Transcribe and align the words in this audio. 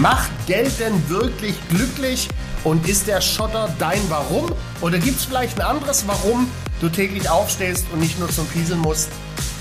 Macht 0.00 0.30
Geld 0.46 0.78
denn 0.78 1.08
wirklich 1.08 1.56
glücklich? 1.70 2.28
Und 2.62 2.88
ist 2.88 3.08
der 3.08 3.20
Schotter 3.20 3.68
dein 3.80 4.00
Warum? 4.08 4.52
Oder 4.80 4.98
gibt 4.98 5.18
es 5.18 5.24
vielleicht 5.24 5.60
ein 5.60 5.66
anderes 5.66 6.06
Warum 6.06 6.48
du 6.80 6.88
täglich 6.88 7.28
aufstehst 7.28 7.84
und 7.92 7.98
nicht 7.98 8.16
nur 8.20 8.28
zum 8.28 8.46
Pieseln 8.46 8.78
musst? 8.78 9.10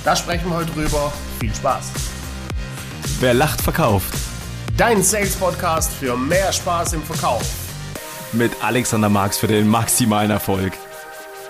Da 0.05 0.15
sprechen 0.15 0.49
wir 0.49 0.57
heute 0.57 0.71
drüber. 0.73 1.11
Viel 1.39 1.53
Spaß. 1.55 1.91
Wer 3.19 3.33
lacht, 3.33 3.61
verkauft. 3.61 4.13
Dein 4.77 5.01
Sales-Podcast 5.01 5.91
für 5.93 6.15
mehr 6.15 6.53
Spaß 6.53 6.93
im 6.93 7.01
Verkauf. 7.01 7.41
Mit 8.31 8.51
Alexander 8.61 9.09
Marx 9.09 9.39
für 9.39 9.47
den 9.47 9.67
maximalen 9.67 10.29
Erfolg. 10.29 10.73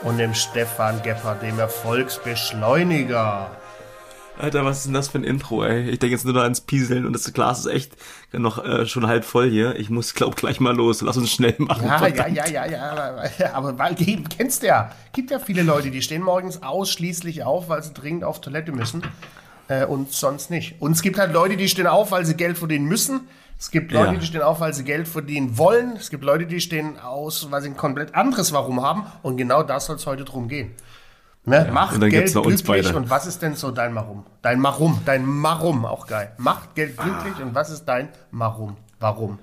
Und 0.04 0.18
dem 0.18 0.34
Stefan 0.34 1.02
Gepper, 1.02 1.36
dem 1.36 1.60
Erfolgsbeschleuniger. 1.60 3.52
Alter, 4.40 4.66
was 4.66 4.80
ist 4.80 4.86
denn 4.86 4.94
das 4.94 5.08
für 5.08 5.18
ein 5.18 5.24
Intro, 5.24 5.64
ey? 5.64 5.90
Ich 5.90 6.00
denke 6.00 6.16
jetzt 6.16 6.26
nur 6.26 6.34
noch 6.34 6.42
ans 6.42 6.62
Pieseln 6.62 7.06
und 7.06 7.14
das 7.14 7.32
Glas 7.34 7.60
ist 7.60 7.66
echt 7.66 7.94
noch 8.32 8.64
äh, 8.64 8.86
schon 8.86 9.08
halb 9.08 9.26
voll 9.26 9.50
hier. 9.50 9.76
Ich 9.80 9.90
muss, 9.90 10.14
glaub, 10.14 10.36
gleich 10.36 10.60
mal 10.60 10.76
los. 10.76 11.02
Lass 11.02 11.18
uns 11.18 11.32
schnell 11.32 11.56
machen. 11.58 11.88
Ja, 11.88 11.98
verdammt. 11.98 12.36
ja, 12.36 12.48
ja, 12.48 12.66
ja, 12.66 12.66
ja. 12.66 12.92
Aber, 12.92 13.30
aber 13.54 13.80
weil, 13.80 13.96
kennst 13.96 14.64
du 14.64 14.68
ja. 14.68 14.92
Gibt 15.14 15.32
ja 15.32 15.40
viele 15.40 15.64
Leute, 15.64 15.90
die 15.90 16.02
stehen 16.02 16.22
morgens 16.22 16.62
ausschließlich 16.62 17.44
auf, 17.44 17.70
weil 17.70 17.82
sie 17.82 17.94
dringend 17.94 18.24
auf 18.24 18.40
Toilette 18.42 18.72
müssen. 18.72 19.04
Äh, 19.70 19.86
und 19.86 20.12
sonst 20.12 20.50
nicht. 20.50 20.76
Und 20.80 20.92
es 20.92 21.02
gibt 21.02 21.18
halt 21.18 21.34
Leute, 21.34 21.58
die 21.58 21.68
stehen 21.68 21.88
auf, 21.88 22.12
weil 22.12 22.26
sie 22.26 22.36
Geld 22.36 22.58
verdienen 22.58 22.86
müssen. 22.86 23.22
Es 23.60 23.72
gibt 23.72 23.92
Leute, 23.92 24.14
ja. 24.14 24.20
die 24.20 24.26
stehen 24.26 24.44
auf, 24.44 24.60
weil 24.60 24.74
sie 24.74 24.84
Geld 24.84 25.08
verdienen 25.08 25.58
wollen. 25.58 25.96
Es 25.98 26.12
gibt 26.12 26.24
Leute, 26.24 26.46
die 26.46 26.62
stehen 26.62 27.00
aus, 27.00 27.50
weil 27.50 27.62
sie 27.64 27.70
ein 27.70 27.78
komplett 27.78 28.14
anderes 28.14 28.54
Warum 28.54 28.84
haben. 28.84 29.08
Und 29.24 29.38
genau 29.38 29.64
das 29.64 29.88
soll 29.88 29.96
es 29.96 30.06
heute 30.06 30.26
drum 30.26 30.48
gehen. 30.48 30.74
Ne? 31.48 31.64
Ja, 31.66 31.72
Macht 31.72 32.02
Geld 32.02 32.34
glücklich 32.34 32.94
und 32.94 33.10
was 33.10 33.26
ist 33.26 33.42
denn 33.42 33.56
so 33.56 33.72
dein 33.72 33.94
Marum? 33.94 34.26
Dein 34.42 34.60
Marum, 34.60 35.00
dein 35.06 35.26
Marum, 35.26 35.86
auch 35.86 36.06
geil. 36.06 36.34
Macht 36.38 36.76
Geld 36.76 36.98
glücklich 36.98 37.36
ah. 37.40 37.44
und 37.44 37.56
was 37.56 37.70
ist 37.70 37.86
dein 37.86 38.10
Marum? 38.32 38.76
Warum? 39.00 39.40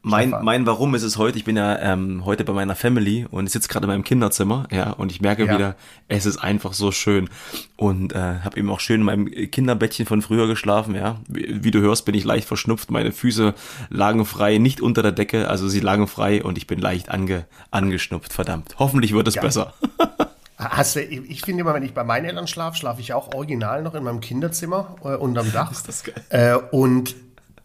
Mein, 0.00 0.30
mein 0.30 0.64
Warum 0.66 0.94
ist 0.94 1.02
es 1.02 1.18
heute, 1.18 1.36
ich 1.36 1.44
bin 1.44 1.56
ja 1.56 1.78
ähm, 1.80 2.24
heute 2.24 2.44
bei 2.44 2.54
meiner 2.54 2.74
Family 2.74 3.26
und 3.30 3.46
ich 3.46 3.52
sitze 3.52 3.68
gerade 3.68 3.84
in 3.84 3.90
meinem 3.90 4.04
Kinderzimmer, 4.04 4.66
ja, 4.70 4.92
und 4.92 5.10
ich 5.10 5.20
merke 5.20 5.44
ja. 5.44 5.54
wieder, 5.54 5.76
es 6.08 6.24
ist 6.24 6.38
einfach 6.38 6.72
so 6.72 6.90
schön. 6.90 7.28
Und 7.76 8.14
äh, 8.14 8.36
habe 8.42 8.56
eben 8.56 8.70
auch 8.70 8.80
schön 8.80 9.00
in 9.00 9.04
meinem 9.04 9.26
Kinderbettchen 9.26 10.06
von 10.06 10.22
früher 10.22 10.46
geschlafen, 10.46 10.94
ja. 10.94 11.16
Wie, 11.28 11.64
wie, 11.64 11.70
du 11.70 11.80
hörst, 11.80 12.06
bin 12.06 12.14
ich 12.14 12.24
leicht 12.24 12.46
verschnupft, 12.46 12.90
meine 12.90 13.12
Füße 13.12 13.52
lagen 13.90 14.24
frei, 14.24 14.56
nicht 14.56 14.80
unter 14.80 15.02
der 15.02 15.12
Decke, 15.12 15.48
also 15.48 15.68
sie 15.68 15.80
lagen 15.80 16.06
frei 16.06 16.42
und 16.42 16.56
ich 16.56 16.66
bin 16.66 16.78
leicht 16.78 17.10
ange, 17.10 17.44
angeschnupft, 17.72 18.32
verdammt. 18.32 18.76
Hoffentlich 18.78 19.12
wird 19.12 19.28
es 19.28 19.34
ja. 19.34 19.42
besser. 19.42 19.74
Hast 20.58 20.96
du, 20.96 21.02
ich 21.02 21.42
finde 21.42 21.60
immer, 21.60 21.74
wenn 21.74 21.82
ich 21.82 21.92
bei 21.92 22.02
meinen 22.02 22.24
Eltern 22.24 22.46
schlafe, 22.46 22.78
schlafe 22.78 23.00
ich 23.00 23.12
auch 23.12 23.34
original 23.34 23.82
noch 23.82 23.94
in 23.94 24.02
meinem 24.02 24.20
Kinderzimmer 24.20 24.96
äh, 25.04 25.08
unterm 25.08 25.52
Dach. 25.52 25.70
Ist 25.70 25.86
das 25.86 26.02
geil. 26.02 26.14
Äh, 26.30 26.54
und 26.74 27.14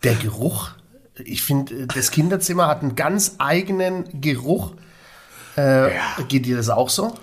der 0.03 0.15
Geruch, 0.15 0.71
ich 1.23 1.41
finde, 1.41 1.87
das 1.87 2.11
Kinderzimmer 2.11 2.67
hat 2.67 2.81
einen 2.81 2.95
ganz 2.95 3.35
eigenen 3.37 4.19
Geruch. 4.19 4.73
Äh, 5.55 5.95
ja. 5.95 6.01
Geht 6.27 6.45
dir 6.45 6.57
das 6.57 6.69
auch 6.69 6.89
so? 6.89 7.15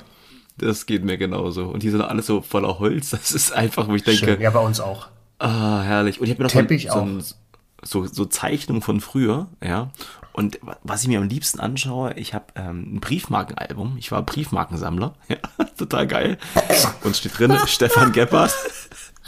Das 0.56 0.86
geht 0.86 1.04
mir 1.04 1.18
genauso. 1.18 1.66
Und 1.66 1.82
die 1.82 1.90
sind 1.90 2.00
alle 2.00 2.22
so 2.22 2.40
voller 2.40 2.78
Holz. 2.78 3.10
Das 3.10 3.32
ist 3.32 3.52
einfach, 3.52 3.88
wo 3.88 3.94
ich 3.94 4.04
denke. 4.04 4.24
Schön. 4.24 4.40
Ja, 4.40 4.50
bei 4.50 4.60
uns 4.60 4.80
auch. 4.80 5.08
Ah, 5.38 5.82
herrlich. 5.82 6.20
Und 6.20 6.24
ich 6.26 6.30
habe 6.32 6.42
mir 6.42 6.44
noch 6.46 6.52
Teppich 6.52 6.88
so, 6.90 7.20
so, 7.20 7.34
so, 7.82 8.06
so 8.06 8.24
Zeichnungen 8.24 8.82
von 8.82 9.00
früher, 9.00 9.48
ja. 9.62 9.90
Und 10.32 10.60
was 10.84 11.02
ich 11.02 11.08
mir 11.08 11.18
am 11.18 11.28
liebsten 11.28 11.58
anschaue, 11.58 12.12
ich 12.14 12.32
habe 12.32 12.44
ähm, 12.54 12.94
ein 12.94 13.00
Briefmarkenalbum. 13.00 13.96
Ich 13.98 14.12
war 14.12 14.22
Briefmarkensammler. 14.22 15.14
Ja, 15.28 15.36
total 15.76 16.06
geil. 16.06 16.38
Und 17.02 17.16
steht 17.16 17.38
drin, 17.38 17.56
Stefan 17.66 18.12
Geppert, 18.12 18.54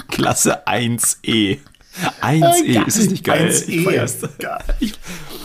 Klasse 0.08 0.66
1E. 0.66 1.58
1E, 2.22 2.86
ist 2.86 2.98
das 2.98 3.06
nicht 3.10 3.24
geil? 3.24 3.48
1E. 3.48 4.60
Ich 4.80 4.94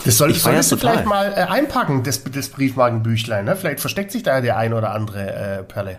das 0.04 0.18
soll, 0.18 0.30
ich 0.30 0.40
solltest 0.40 0.70
du 0.70 0.76
vielleicht 0.76 1.04
mal 1.04 1.32
äh, 1.32 1.42
einpacken, 1.50 2.04
das, 2.04 2.22
das 2.22 2.48
Briefmarkenbüchlein. 2.48 3.44
Ne? 3.44 3.56
Vielleicht 3.56 3.80
versteckt 3.80 4.12
sich 4.12 4.22
da 4.22 4.40
der 4.40 4.56
ein 4.56 4.72
oder 4.72 4.92
andere 4.92 5.32
äh, 5.34 5.62
Perle. 5.64 5.98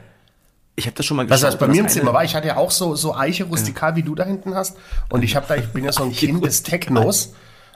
Ich 0.80 0.86
habe 0.86 0.96
das 0.96 1.06
schon 1.06 1.18
mal 1.18 1.26
geschaut. 1.26 1.44
Was, 1.44 1.54
was 1.54 1.60
bei 1.60 1.68
mir 1.68 1.82
im 1.82 1.90
Zimmer 1.90 2.14
war, 2.14 2.24
ich 2.24 2.36
hatte 2.36 2.48
ja 2.48 2.58
auch 2.58 2.70
so, 2.70 2.96
so 2.96 3.16
Eiche 3.16 3.46
rustikal, 3.46 3.90
ja. 3.90 3.96
wie 3.96 4.04
du 4.04 4.14
da 4.14 4.24
hinten 4.24 4.54
hast. 4.54 4.78
Und 5.10 5.24
ich 5.24 5.36
habe 5.36 5.46
da, 5.48 5.56
ich 5.56 5.68
bin 5.74 5.84
ja 5.84 5.92
so 5.92 6.04
ein 6.04 6.12
Kind 6.14 6.46
des 6.46 6.64
Technos. 6.64 7.34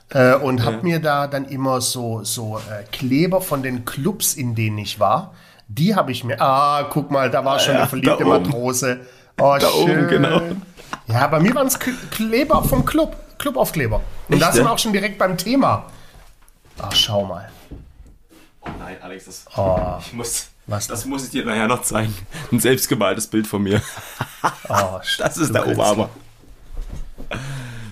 Äh, 0.10 0.36
und 0.36 0.66
habe 0.66 0.84
mir 0.84 1.00
da 1.00 1.28
dann 1.28 1.46
immer 1.46 1.82
so, 1.82 2.24
so 2.24 2.58
äh, 2.58 2.84
Kleber 2.92 3.42
von 3.42 3.64
den 3.64 3.86
Clubs, 3.86 4.36
in 4.36 4.56
denen 4.56 4.78
ich 4.78 5.00
war. 5.00 5.34
Die 5.68 5.96
habe 5.96 6.12
ich 6.12 6.24
mir. 6.24 6.40
Ah, 6.40 6.84
guck 6.84 7.12
mal, 7.12 7.32
da 7.32 7.44
war 7.44 7.60
schon 7.60 7.74
ja, 7.74 7.82
eine 7.82 7.90
verliebte 7.90 8.26
Matrose. 8.26 9.00
Oh, 9.40 9.56
da 9.60 9.68
schön. 9.68 9.82
Oben, 9.84 10.08
genau. 10.08 10.42
Ja, 11.08 11.28
bei 11.28 11.40
mir 11.40 11.56
waren 11.56 11.68
es 11.68 11.80
Kleber 11.80 12.64
vom 12.64 12.86
Club. 12.86 13.16
Clubaufkleber. 13.40 14.02
Und 14.28 14.36
Echt, 14.36 14.44
da 14.44 14.52
sind 14.52 14.66
wir 14.66 14.72
auch 14.72 14.78
schon 14.78 14.94
direkt 14.94 15.18
beim 15.18 15.36
Thema. 15.38 15.86
Ach, 16.78 16.92
schau 16.94 17.26
mal. 17.26 17.50
Oh 18.62 18.70
nein, 18.80 18.98
Alex, 19.02 19.26
das, 19.26 19.46
oh, 19.58 19.98
ich 20.00 20.14
muss, 20.14 20.51
was 20.68 20.88
das 20.88 21.06
muss 21.06 21.26
ich 21.26 21.32
dir 21.32 21.46
nachher 21.46 21.68
noch 21.68 21.82
zeigen. 21.82 22.14
Ein 22.52 22.60
selbstgemaltes 22.60 23.28
Bild 23.28 23.48
von 23.48 23.64
mir. 23.64 23.82
Oh, 24.70 25.00
das 25.18 25.38
ist 25.38 25.54
der 25.54 25.68
Oberhammer. 25.68 26.10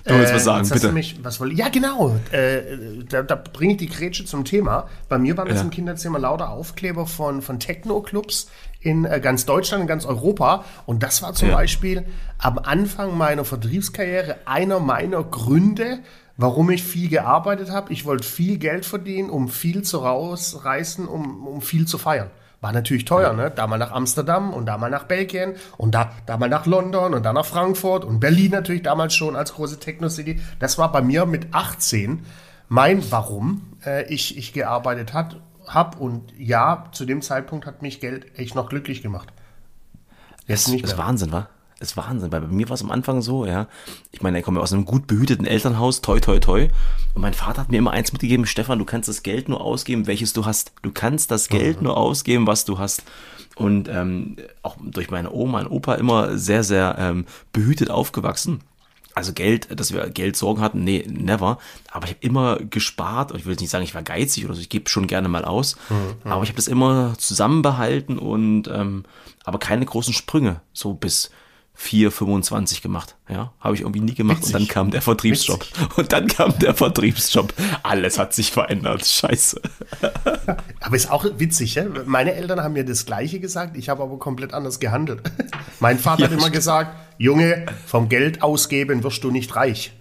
Du 0.06 0.16
willst 0.16 0.34
was 0.34 0.42
äh, 0.42 0.46
sagen, 0.46 0.70
bitte. 0.70 0.92
Mich, 0.92 1.24
was 1.24 1.40
woll, 1.40 1.54
ja, 1.54 1.70
genau. 1.70 2.16
Äh, 2.32 3.04
da, 3.08 3.22
da 3.22 3.36
bringe 3.36 3.74
ich 3.74 3.78
die 3.78 3.90
Grätsche 3.90 4.26
zum 4.26 4.44
Thema. 4.44 4.88
Bei 5.08 5.18
mir 5.18 5.38
waren 5.38 5.48
ja. 5.48 5.54
das 5.54 5.62
im 5.62 5.70
Kinderzimmer 5.70 6.20
lauter 6.20 6.50
Aufkleber 6.50 7.06
von, 7.06 7.42
von 7.42 7.60
Techno-Clubs 7.60 8.50
in 8.82 9.06
äh, 9.06 9.20
ganz 9.20 9.46
Deutschland, 9.46 9.82
in 9.82 9.88
ganz 9.88 10.06
Europa. 10.06 10.66
Und 10.86 11.04
das 11.04 11.22
war 11.22 11.34
zum 11.34 11.50
ja. 11.50 11.56
Beispiel 11.56 12.06
am 12.38 12.58
Anfang 12.58 13.18
meiner 13.18 13.46
Vertriebskarriere 13.46 14.38
einer 14.46 14.80
meiner 14.80 15.24
Gründe, 15.24 16.00
warum 16.38 16.72
ich 16.72 16.84
viel 16.84 17.10
gearbeitet 17.10 17.70
habe. 17.70 17.94
Ich 17.94 18.06
wollte 18.06 18.28
viel 18.28 18.58
Geld 18.58 18.86
verdienen, 18.86 19.30
um 19.30 19.50
viel 19.50 19.84
zu 19.84 20.00
rausreißen, 20.00 21.08
um, 21.08 21.46
um 21.46 21.62
viel 21.62 21.86
zu 21.86 21.98
feiern. 21.98 22.30
War 22.62 22.74
natürlich 22.74 23.06
teuer, 23.06 23.34
ne? 23.34 23.52
Da 23.52 23.68
mal 23.68 23.78
nach 23.78 23.92
Amsterdam 23.92 24.54
und 24.54 24.66
da 24.66 24.78
mal 24.78 24.90
nach 24.90 25.06
Belgien 25.06 25.56
und 25.78 25.96
da, 25.96 26.12
da 26.26 26.38
mal 26.38 26.50
nach 26.50 26.66
London 26.66 27.14
und 27.14 27.24
dann 27.24 27.36
nach 27.36 27.46
Frankfurt 27.46 28.04
und 28.04 28.20
Berlin 28.20 28.52
natürlich 28.52 28.84
damals 28.84 29.14
schon 29.14 29.38
als 29.38 29.54
große 29.54 29.80
Techno-City. 29.80 30.42
Das 30.60 30.78
war 30.78 30.92
bei 30.92 31.02
mir 31.02 31.26
mit 31.26 31.54
18 31.54 32.26
mein 32.68 33.12
Warum 33.12 33.78
äh, 33.86 34.06
ich, 34.14 34.38
ich 34.38 34.54
gearbeitet 34.54 35.14
habe. 35.14 35.98
Und 36.00 36.34
ja, 36.38 36.86
zu 36.92 37.06
dem 37.06 37.22
Zeitpunkt 37.22 37.66
hat 37.66 37.82
mich 37.82 38.02
Geld 38.02 38.38
echt 38.38 38.56
noch 38.56 38.70
glücklich 38.70 39.02
gemacht. 39.02 39.32
Jetzt 40.48 40.66
das 40.66 40.74
nicht 40.74 40.84
mehr. 40.84 40.92
ist 40.92 40.98
Wahnsinn, 40.98 41.32
wa? 41.32 41.48
Ist 41.80 41.98
Wahnsinn, 41.98 42.32
weil 42.32 42.42
bei 42.42 42.48
mir 42.48 42.70
war 42.70 42.76
es 42.76 42.84
am 42.84 42.92
Anfang 42.92 43.22
so, 43.22 43.46
ja. 43.46 43.68
Ich 44.12 44.22
meine, 44.22 44.40
ich 44.40 44.46
komme 44.46 44.60
aus 44.60 44.74
einem 44.74 44.86
gut 44.86 45.08
behüteten 45.08 45.46
Elternhaus, 45.46 46.02
toi, 46.02 46.20
toi, 46.20 46.40
toi. 46.40 46.70
Und 47.14 47.22
mein 47.22 47.34
Vater 47.34 47.62
hat 47.62 47.70
mir 47.70 47.78
immer 47.78 47.92
eins 47.92 48.12
mitgegeben, 48.12 48.46
Stefan, 48.46 48.80
du 48.80 48.86
kannst 48.86 49.08
das 49.08 49.24
Geld 49.24 49.50
nur 49.50 49.62
ausgeben, 49.62 50.08
welches 50.08 50.34
du 50.34 50.46
hast. 50.46 50.74
Du 50.82 50.92
kannst 50.92 51.32
das 51.32 51.48
Geld 51.48 51.78
mhm. 51.78 51.88
nur 51.88 51.98
ausgeben, 51.98 52.48
was 52.48 52.66
du 52.66 52.80
hast. 52.80 53.04
Und 53.56 53.90
ähm, 53.90 54.38
auch 54.62 54.78
durch 54.82 55.10
meine 55.10 55.32
Oma 55.32 55.62
und 55.62 55.68
Opa 55.68 55.96
immer 55.96 56.38
sehr, 56.38 56.64
sehr 56.64 56.96
ähm, 56.98 57.26
behütet 57.52 57.90
aufgewachsen. 57.90 58.62
Also 59.16 59.34
Geld, 59.34 59.68
dass 59.78 59.92
wir 59.92 60.10
Geldsorgen 60.10 60.64
hatten, 60.64 60.84
nee, 60.84 61.06
never. 61.10 61.58
Aber 61.92 62.06
ich 62.06 62.12
habe 62.12 62.26
immer 62.26 62.58
gespart. 62.58 63.32
Und 63.32 63.40
ich 63.40 63.46
will 63.46 63.52
jetzt 63.52 63.62
nicht 63.62 63.70
sagen, 63.70 63.84
ich 63.84 63.96
war 63.96 64.04
geizig 64.04 64.46
oder 64.46 64.54
so. 64.54 64.62
Ich 64.62 64.70
gebe 64.70 64.90
schon 64.90 65.08
gerne 65.08 65.28
mal 65.28 65.44
aus. 65.44 65.76
Mhm. 65.90 66.32
Aber 66.32 66.44
ich 66.44 66.50
habe 66.50 66.58
das 66.58 66.68
immer 66.68 67.16
zusammenbehalten 67.18 68.18
und 68.18 68.68
ähm, 68.68 69.04
aber 69.44 69.60
keine 69.60 69.86
großen 69.86 70.14
Sprünge. 70.14 70.62
So 70.72 70.94
bis 70.94 71.32
4,25 71.80 72.82
gemacht. 72.82 73.16
Ja, 73.30 73.54
habe 73.60 73.76
ich 73.76 73.82
irgendwie 73.82 74.02
nie 74.02 74.14
gemacht. 74.14 74.40
Witzig. 74.40 74.54
Und 74.54 74.62
dann 74.62 74.68
kam 74.68 74.92
der 74.92 75.02
Vertriebsjob. 75.02 75.62
Witzig. 75.62 75.98
Und 75.98 76.12
dann 76.12 76.28
kam 76.28 76.60
der 76.60 76.74
Vertriebsjob. 76.74 77.54
Alles 77.84 78.20
hat 78.20 78.34
sich 78.34 78.52
verändert. 78.52 79.06
Scheiße. 79.06 79.62
Aber 80.82 80.96
ist 80.96 81.10
auch 81.10 81.26
witzig, 81.38 81.76
ja? 81.76 81.86
Meine 82.06 82.34
Eltern 82.34 82.62
haben 82.62 82.74
mir 82.74 82.84
das 82.84 83.06
Gleiche 83.06 83.40
gesagt. 83.40 83.78
Ich 83.78 83.88
habe 83.88 84.04
aber 84.04 84.18
komplett 84.18 84.54
anders 84.54 84.80
gehandelt. 84.80 85.22
Mein 85.80 86.00
Vater 86.00 86.22
ja, 86.22 86.26
hat 86.26 86.32
immer 86.32 86.42
stimmt. 86.42 86.56
gesagt, 86.56 86.96
Junge, 87.18 87.66
vom 87.86 88.10
Geld 88.10 88.42
ausgeben 88.42 89.04
wirst 89.04 89.24
du 89.24 89.32
nicht 89.32 89.56
reich. 89.56 89.94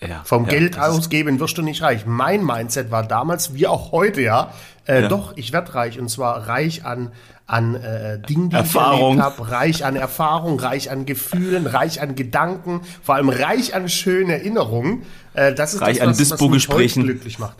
Ja, 0.00 0.22
vom 0.24 0.44
ja, 0.44 0.50
Geld 0.50 0.78
ausgeben 0.78 1.40
wirst 1.40 1.56
du 1.58 1.62
nicht 1.62 1.82
reich. 1.82 2.04
Mein 2.06 2.44
Mindset 2.44 2.90
war 2.90 3.02
damals, 3.02 3.54
wie 3.54 3.66
auch 3.66 3.92
heute, 3.92 4.20
ja, 4.20 4.52
äh, 4.84 5.02
ja. 5.02 5.08
doch, 5.08 5.36
ich 5.36 5.52
werde 5.52 5.74
reich. 5.74 5.98
Und 5.98 6.08
zwar 6.10 6.48
reich 6.48 6.84
an, 6.84 7.12
an 7.46 7.76
äh, 7.76 8.18
Dingen, 8.20 8.50
die 8.50 8.56
Erfahrung. 8.56 9.14
ich 9.14 9.20
erlebt 9.20 9.38
habe, 9.38 9.50
reich 9.50 9.84
an 9.84 9.96
Erfahrung, 9.96 10.58
reich 10.58 10.90
an 10.90 11.06
Gefühlen, 11.06 11.66
reich 11.66 12.00
an 12.00 12.14
Gedanken, 12.16 12.80
vor 13.02 13.14
allem 13.14 13.28
reich 13.28 13.74
an 13.74 13.88
schönen 13.88 14.30
Erinnerungen. 14.30 15.04
Äh, 15.34 15.54
das 15.54 15.74
ist 15.74 15.80
reich 15.80 15.98
das, 15.98 16.06
was, 16.06 16.12
an 16.12 16.18
Dispo-Gesprächen. 16.18 17.04
glücklich 17.04 17.38
macht. 17.38 17.56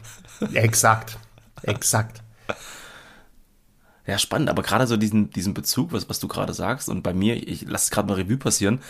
Exakt, 0.52 1.18
exakt. 1.62 2.22
Ja, 4.06 4.18
spannend, 4.18 4.50
aber 4.50 4.62
gerade 4.62 4.86
so 4.86 4.96
diesen, 4.96 5.30
diesen 5.30 5.52
Bezug, 5.52 5.92
was, 5.92 6.08
was 6.08 6.20
du 6.20 6.28
gerade 6.28 6.54
sagst, 6.54 6.88
und 6.88 7.02
bei 7.02 7.12
mir, 7.12 7.36
ich 7.36 7.62
lasse 7.62 7.86
es 7.86 7.90
gerade 7.90 8.08
mal 8.08 8.14
Revue 8.14 8.36
passieren, 8.36 8.80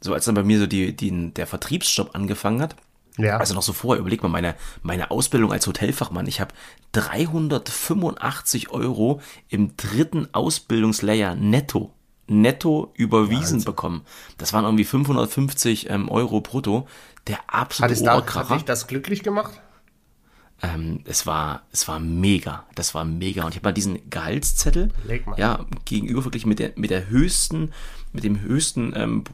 so 0.00 0.12
als 0.12 0.26
dann 0.26 0.34
bei 0.34 0.42
mir 0.42 0.58
so 0.58 0.66
die, 0.66 0.94
die, 0.94 1.32
der 1.32 1.46
Vertriebsjob 1.46 2.14
angefangen 2.14 2.60
hat, 2.60 2.76
ja. 3.16 3.38
Also 3.38 3.54
noch 3.54 3.62
so 3.62 3.72
vorher, 3.72 4.00
überleg 4.00 4.22
mal, 4.22 4.28
meine, 4.28 4.54
meine 4.82 5.10
Ausbildung 5.10 5.52
als 5.52 5.66
Hotelfachmann, 5.66 6.26
ich 6.26 6.40
habe 6.40 6.54
385 6.92 8.70
Euro 8.70 9.20
im 9.48 9.76
dritten 9.76 10.28
Ausbildungslayer 10.32 11.34
netto, 11.34 11.92
netto 12.26 12.92
überwiesen 12.94 13.40
Wahnsinn. 13.40 13.64
bekommen. 13.64 14.02
Das 14.38 14.52
waren 14.52 14.64
irgendwie 14.64 14.84
550 14.84 15.90
ähm, 15.90 16.08
Euro 16.08 16.40
brutto. 16.40 16.86
Der 17.26 17.38
absolute 17.48 17.92
hat, 17.92 17.98
es 17.98 18.02
da, 18.04 18.34
hat 18.34 18.50
dich 18.50 18.64
das 18.64 18.86
glücklich 18.86 19.22
gemacht? 19.22 19.60
ähm, 20.62 21.00
es 21.04 21.26
war, 21.26 21.62
es 21.72 21.86
war 21.86 21.98
mega. 21.98 22.64
Das 22.74 22.94
war 22.94 23.04
mega. 23.04 23.44
Und 23.44 23.50
ich 23.50 23.56
habe 23.56 23.68
mal 23.68 23.72
diesen 23.72 24.08
Gehaltszettel, 24.08 24.90
ja, 25.36 25.66
gegenüber 25.84 26.24
wirklich 26.24 26.46
mit 26.46 26.58
der, 26.58 26.72
mit 26.76 26.90
der 26.90 27.08
höchsten, 27.08 27.72
mit 28.16 28.24
dem 28.24 28.40
höchsten 28.40 28.92
ähm, 28.96 29.24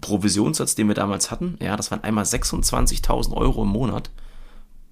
Provisionssatz, 0.00 0.74
den 0.74 0.88
wir 0.88 0.94
damals 0.94 1.30
hatten. 1.30 1.56
Ja, 1.60 1.76
das 1.76 1.90
waren 1.90 2.02
einmal 2.02 2.24
26.000 2.24 3.32
Euro 3.32 3.62
im 3.62 3.68
Monat. 3.68 4.10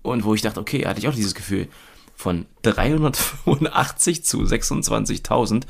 Und 0.03 0.25
wo 0.25 0.35
ich 0.35 0.43
dachte, 0.43 0.61
okay, 0.61 0.87
hatte 0.87 1.01
ich 1.01 1.09
auch 1.09 1.15
dieses 1.15 1.35
Gefühl 1.35 1.69
von 2.15 2.47
385 2.63 4.25
zu 4.25 4.43
26.000. 4.43 5.65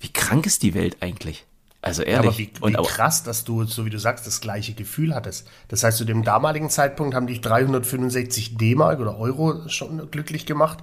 Wie 0.00 0.12
krank 0.12 0.46
ist 0.46 0.62
die 0.62 0.74
Welt 0.74 0.96
eigentlich? 1.00 1.44
Also 1.82 2.02
ehrlich. 2.02 2.28
Aber 2.28 2.38
wie, 2.38 2.50
wie 2.72 2.76
und, 2.76 2.86
krass, 2.88 3.22
dass 3.22 3.44
du, 3.44 3.64
so 3.64 3.84
wie 3.84 3.90
du 3.90 3.98
sagst, 3.98 4.26
das 4.26 4.40
gleiche 4.40 4.72
Gefühl 4.72 5.14
hattest. 5.14 5.46
Das 5.68 5.84
heißt, 5.84 5.98
zu 5.98 6.04
dem 6.04 6.24
damaligen 6.24 6.70
Zeitpunkt 6.70 7.14
haben 7.14 7.26
dich 7.26 7.40
365 7.40 8.56
D-Mark 8.56 8.98
oder 8.98 9.18
Euro 9.18 9.68
schon 9.68 10.10
glücklich 10.10 10.46
gemacht 10.46 10.78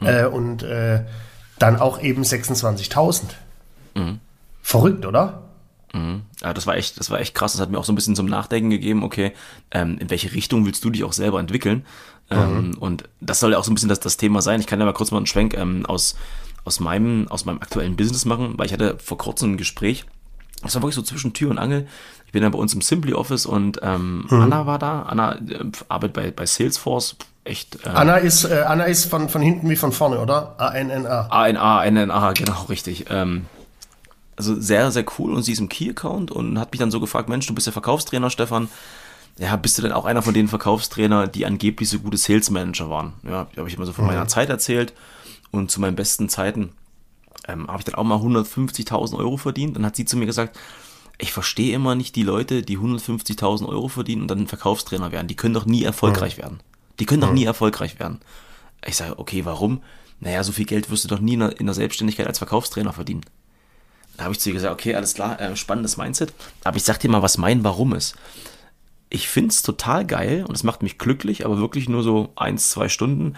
mhm. 0.00 0.06
äh, 0.06 0.26
und 0.26 0.62
äh, 0.62 1.04
dann 1.58 1.78
auch 1.78 2.00
eben 2.00 2.22
26.000. 2.22 3.22
Mhm. 3.94 4.20
Verrückt, 4.66 5.06
oder? 5.06 5.44
Mhm. 5.92 6.22
Ja, 6.42 6.52
das 6.52 6.66
war 6.66 6.76
echt, 6.76 6.98
das 6.98 7.08
war 7.08 7.20
echt 7.20 7.36
krass. 7.36 7.52
Das 7.52 7.60
hat 7.60 7.70
mir 7.70 7.78
auch 7.78 7.84
so 7.84 7.92
ein 7.92 7.94
bisschen 7.94 8.16
zum 8.16 8.26
Nachdenken 8.26 8.68
gegeben. 8.70 9.04
Okay, 9.04 9.32
ähm, 9.70 9.96
in 9.98 10.10
welche 10.10 10.32
Richtung 10.32 10.66
willst 10.66 10.84
du 10.84 10.90
dich 10.90 11.04
auch 11.04 11.12
selber 11.12 11.38
entwickeln? 11.38 11.86
Ähm, 12.28 12.70
mhm. 12.70 12.78
und 12.78 13.04
das 13.20 13.38
soll 13.38 13.52
ja 13.52 13.58
auch 13.58 13.62
so 13.62 13.70
ein 13.70 13.74
bisschen 13.74 13.88
das, 13.88 14.00
das 14.00 14.16
Thema 14.16 14.42
sein. 14.42 14.58
Ich 14.58 14.66
kann 14.66 14.80
ja 14.80 14.84
mal 14.84 14.92
kurz 14.92 15.12
mal 15.12 15.18
einen 15.18 15.26
Schwenk 15.26 15.54
ähm, 15.56 15.86
aus 15.86 16.16
aus 16.64 16.80
meinem 16.80 17.28
aus 17.28 17.44
meinem 17.44 17.58
aktuellen 17.58 17.94
Business 17.94 18.24
machen, 18.24 18.54
weil 18.56 18.66
ich 18.66 18.72
hatte 18.72 18.98
vor 18.98 19.18
kurzem 19.18 19.52
ein 19.52 19.56
Gespräch 19.56 20.04
das 20.62 20.74
war 20.74 20.82
wirklich 20.82 20.96
so 20.96 21.02
zwischen 21.02 21.32
Tür 21.32 21.50
und 21.50 21.58
Angel. 21.58 21.86
Ich 22.26 22.32
bin 22.32 22.42
ja 22.42 22.48
bei 22.48 22.58
uns 22.58 22.74
im 22.74 22.80
Simply 22.80 23.14
Office 23.14 23.46
und 23.46 23.78
ähm, 23.82 24.26
mhm. 24.28 24.42
Anna 24.42 24.66
war 24.66 24.80
da. 24.80 25.02
Anna 25.02 25.36
äh, 25.36 25.64
arbeitet 25.88 26.14
bei, 26.14 26.30
bei 26.32 26.46
Salesforce. 26.46 27.16
Echt. 27.44 27.86
Äh, 27.86 27.90
Anna 27.90 28.16
ist, 28.16 28.44
äh, 28.44 28.64
Anna 28.66 28.84
ist 28.84 29.04
von, 29.04 29.28
von 29.28 29.42
hinten 29.42 29.70
wie 29.70 29.76
von 29.76 29.92
vorne, 29.92 30.18
oder? 30.18 30.56
A-N-N-A. 30.58 31.28
A-N-A, 31.30 31.84
N-N-A, 31.84 32.32
genau, 32.32 32.62
richtig. 32.64 33.06
Ähm, 33.10 33.46
also 34.36 34.60
sehr, 34.60 34.90
sehr 34.90 35.04
cool 35.18 35.32
und 35.32 35.42
sie 35.42 35.52
ist 35.52 35.60
im 35.60 35.68
Key-Account 35.68 36.30
und 36.30 36.58
hat 36.58 36.72
mich 36.72 36.78
dann 36.78 36.90
so 36.90 37.00
gefragt, 37.00 37.28
Mensch, 37.28 37.46
du 37.46 37.54
bist 37.54 37.66
ja 37.66 37.72
Verkaufstrainer, 37.72 38.30
Stefan. 38.30 38.68
Ja, 39.38 39.56
bist 39.56 39.76
du 39.76 39.82
denn 39.82 39.92
auch 39.92 40.06
einer 40.06 40.22
von 40.22 40.34
den 40.34 40.48
Verkaufstrainer, 40.48 41.26
die 41.26 41.44
angeblich 41.44 41.88
so 41.88 41.98
gute 41.98 42.16
Sales 42.16 42.50
Manager 42.50 42.88
waren? 42.88 43.14
Ja, 43.22 43.48
habe 43.56 43.68
ich 43.68 43.74
immer 43.74 43.86
so 43.86 43.92
von 43.92 44.04
mhm. 44.04 44.12
meiner 44.12 44.28
Zeit 44.28 44.48
erzählt 44.48 44.94
und 45.50 45.70
zu 45.70 45.80
meinen 45.80 45.96
besten 45.96 46.28
Zeiten 46.28 46.72
ähm, 47.48 47.68
habe 47.68 47.78
ich 47.78 47.84
dann 47.84 47.94
auch 47.94 48.04
mal 48.04 48.18
150.000 48.18 49.16
Euro 49.16 49.36
verdient. 49.36 49.76
Dann 49.76 49.84
hat 49.84 49.96
sie 49.96 50.04
zu 50.04 50.16
mir 50.16 50.26
gesagt, 50.26 50.58
ich 51.18 51.32
verstehe 51.32 51.74
immer 51.74 51.94
nicht 51.94 52.16
die 52.16 52.22
Leute, 52.22 52.62
die 52.62 52.78
150.000 52.78 53.66
Euro 53.66 53.88
verdienen 53.88 54.22
und 54.22 54.28
dann 54.28 54.46
Verkaufstrainer 54.46 55.12
werden. 55.12 55.28
Die 55.28 55.36
können 55.36 55.54
doch 55.54 55.66
nie 55.66 55.84
erfolgreich 55.84 56.36
mhm. 56.36 56.42
werden. 56.42 56.60
Die 56.98 57.06
können 57.06 57.20
doch 57.20 57.32
nie 57.32 57.44
erfolgreich 57.44 57.98
werden. 57.98 58.20
Ich 58.86 58.96
sage, 58.96 59.18
okay, 59.18 59.44
warum? 59.44 59.82
Naja, 60.20 60.42
so 60.44 60.52
viel 60.52 60.64
Geld 60.64 60.90
wirst 60.90 61.04
du 61.04 61.08
doch 61.08 61.20
nie 61.20 61.34
in 61.34 61.40
der, 61.40 61.60
in 61.60 61.66
der 61.66 61.74
Selbstständigkeit 61.74 62.26
als 62.26 62.38
Verkaufstrainer 62.38 62.92
verdienen. 62.92 63.22
Da 64.16 64.24
habe 64.24 64.32
ich 64.32 64.40
zu 64.40 64.48
ihr 64.48 64.54
gesagt, 64.54 64.72
okay, 64.72 64.94
alles 64.94 65.14
klar, 65.14 65.40
äh, 65.40 65.56
spannendes 65.56 65.96
Mindset. 65.96 66.32
Aber 66.64 66.76
ich 66.76 66.84
sag 66.84 66.98
dir 67.00 67.10
mal, 67.10 67.22
was 67.22 67.38
mein 67.38 67.64
Warum 67.64 67.92
ist. 67.94 68.16
Ich 69.08 69.28
finde 69.28 69.50
es 69.50 69.62
total 69.62 70.04
geil 70.06 70.44
und 70.48 70.54
es 70.54 70.64
macht 70.64 70.82
mich 70.82 70.98
glücklich, 70.98 71.44
aber 71.44 71.58
wirklich 71.58 71.88
nur 71.88 72.02
so 72.02 72.32
eins, 72.34 72.70
zwei 72.70 72.88
Stunden, 72.88 73.34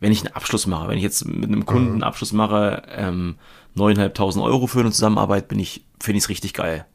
wenn 0.00 0.12
ich 0.12 0.24
einen 0.24 0.34
Abschluss 0.34 0.66
mache, 0.66 0.88
wenn 0.88 0.96
ich 0.96 1.04
jetzt 1.04 1.24
mit 1.24 1.44
einem 1.44 1.66
Kunden 1.66 1.88
einen 1.88 1.96
mhm. 1.98 2.04
Abschluss 2.04 2.32
mache, 2.32 2.82
ähm, 2.88 3.36
9.500 3.76 4.42
Euro 4.42 4.66
für 4.66 4.80
eine 4.80 4.92
Zusammenarbeit, 4.92 5.48
bin 5.48 5.58
ich, 5.58 5.84
finde 6.00 6.18
ich 6.18 6.24
es 6.24 6.28
richtig 6.28 6.54
geil. 6.54 6.86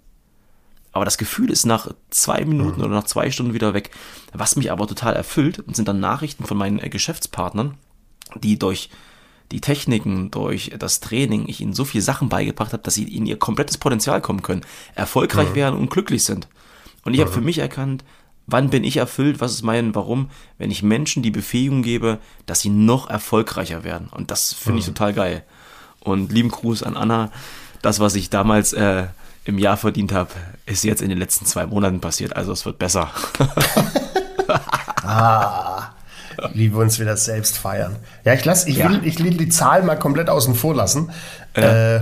Aber 0.91 1.05
das 1.05 1.17
Gefühl 1.17 1.51
ist 1.51 1.65
nach 1.65 1.91
zwei 2.09 2.43
Minuten 2.43 2.79
mhm. 2.79 2.85
oder 2.85 2.95
nach 2.95 3.03
zwei 3.05 3.31
Stunden 3.31 3.53
wieder 3.53 3.73
weg. 3.73 3.91
Was 4.33 4.55
mich 4.55 4.71
aber 4.71 4.87
total 4.87 5.13
erfüllt, 5.15 5.63
sind 5.71 5.87
dann 5.87 5.99
Nachrichten 5.99 6.45
von 6.45 6.57
meinen 6.57 6.79
äh, 6.79 6.89
Geschäftspartnern, 6.89 7.75
die 8.41 8.57
durch 8.57 8.89
die 9.51 9.61
Techniken, 9.61 10.31
durch 10.31 10.71
das 10.77 10.99
Training 10.99 11.47
ich 11.47 11.61
ihnen 11.61 11.73
so 11.73 11.85
viele 11.85 12.03
Sachen 12.03 12.29
beigebracht 12.29 12.73
habe, 12.73 12.83
dass 12.83 12.93
sie 12.93 13.03
in 13.03 13.25
ihr 13.25 13.39
komplettes 13.39 13.77
Potenzial 13.77 14.21
kommen 14.21 14.41
können, 14.41 14.61
erfolgreich 14.95 15.49
mhm. 15.51 15.55
werden 15.55 15.79
und 15.79 15.89
glücklich 15.89 16.23
sind. 16.23 16.47
Und 17.03 17.13
ich 17.13 17.19
mhm. 17.19 17.23
habe 17.23 17.33
für 17.33 17.41
mich 17.41 17.57
erkannt, 17.57 18.03
Wann 18.51 18.71
bin 18.71 18.83
ich 18.83 18.97
erfüllt? 18.97 19.41
Was 19.41 19.51
ist 19.51 19.61
mein 19.61 19.93
Warum? 19.93 20.31
Wenn 20.57 20.71
ich 20.71 20.81
Menschen 20.81 21.21
die 21.21 21.29
Befähigung 21.29 21.83
gebe, 21.83 22.17
dass 22.47 22.61
sie 22.61 22.69
noch 22.69 23.07
erfolgreicher 23.07 23.83
werden. 23.83 24.09
Und 24.09 24.31
das 24.31 24.53
finde 24.53 24.79
ich 24.79 24.87
mhm. 24.87 24.95
total 24.95 25.13
geil. 25.13 25.43
Und 25.99 26.31
lieben 26.31 26.49
Gruß 26.49 26.81
an 26.81 26.97
Anna. 26.97 27.31
Das, 27.83 27.99
was 27.99 28.15
ich 28.15 28.31
damals 28.31 28.73
äh, 28.73 29.05
im 29.45 29.59
Jahr 29.59 29.77
verdient 29.77 30.11
habe, 30.13 30.31
ist 30.65 30.83
jetzt 30.83 31.03
in 31.03 31.09
den 31.09 31.19
letzten 31.19 31.45
zwei 31.45 31.67
Monaten 31.67 32.01
passiert. 32.01 32.35
Also 32.35 32.51
es 32.51 32.65
wird 32.65 32.79
besser. 32.79 33.11
ah, 35.03 35.89
wie 36.53 36.71
wir 36.71 36.79
uns 36.79 36.99
wieder 36.99 37.17
selbst 37.17 37.57
feiern. 37.57 37.95
Ja, 38.25 38.33
ich 38.33 38.45
lasse, 38.45 38.69
ich 38.69 38.77
ja. 38.77 38.89
will, 38.89 39.01
ich 39.03 39.23
will 39.23 39.35
die 39.35 39.49
Zahl 39.49 39.83
mal 39.83 39.97
komplett 39.97 40.29
außen 40.29 40.55
vor 40.55 40.75
lassen. 40.75 41.11
Ja. 41.55 41.95
Äh, 41.95 42.01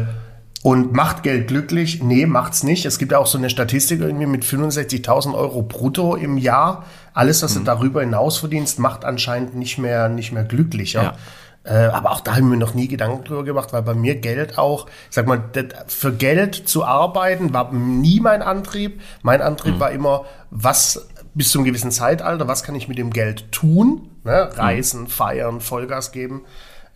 und 0.63 0.91
macht 0.91 1.23
Geld 1.23 1.47
glücklich? 1.47 2.01
Nee, 2.03 2.25
macht's 2.25 2.63
nicht. 2.63 2.85
Es 2.85 2.97
gibt 2.97 3.13
auch 3.13 3.27
so 3.27 3.37
eine 3.37 3.49
Statistik 3.49 4.01
irgendwie 4.01 4.25
mit 4.25 4.43
65.000 4.43 5.33
Euro 5.33 5.61
brutto 5.61 6.15
im 6.15 6.37
Jahr. 6.37 6.85
Alles, 7.13 7.41
was 7.43 7.55
mhm. 7.55 7.59
du 7.59 7.65
darüber 7.65 8.01
hinaus 8.01 8.37
verdienst, 8.39 8.79
macht 8.79 9.05
anscheinend 9.05 9.55
nicht 9.55 9.77
mehr, 9.77 10.09
nicht 10.09 10.31
mehr 10.31 10.43
glücklicher. 10.43 11.03
Ja. 11.03 11.15
Äh, 11.63 11.87
aber 11.87 12.11
auch 12.11 12.21
da 12.21 12.35
haben 12.35 12.49
wir 12.49 12.57
noch 12.57 12.73
nie 12.73 12.87
Gedanken 12.87 13.23
drüber 13.23 13.43
gemacht, 13.43 13.73
weil 13.73 13.81
bei 13.81 13.93
mir 13.93 14.15
Geld 14.15 14.57
auch, 14.57 14.87
ich 15.09 15.15
sag 15.15 15.27
mal, 15.27 15.43
für 15.87 16.13
Geld 16.13 16.55
zu 16.55 16.83
arbeiten 16.85 17.53
war 17.53 17.71
nie 17.71 18.19
mein 18.19 18.41
Antrieb. 18.41 19.01
Mein 19.21 19.41
Antrieb 19.41 19.75
mhm. 19.75 19.79
war 19.79 19.91
immer, 19.91 20.25
was 20.49 21.07
bis 21.33 21.51
zu 21.51 21.59
einem 21.59 21.65
gewissen 21.65 21.91
Zeitalter, 21.91 22.47
was 22.47 22.63
kann 22.63 22.73
ich 22.75 22.87
mit 22.87 22.97
dem 22.97 23.11
Geld 23.11 23.51
tun? 23.51 24.09
Ne? 24.27 24.49
Reisen, 24.55 25.01
mhm. 25.01 25.07
feiern, 25.07 25.61
Vollgas 25.61 26.11
geben. 26.11 26.43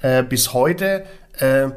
Äh, 0.01 0.23
bis 0.23 0.53
heute 0.53 1.05
äh, 1.39 1.69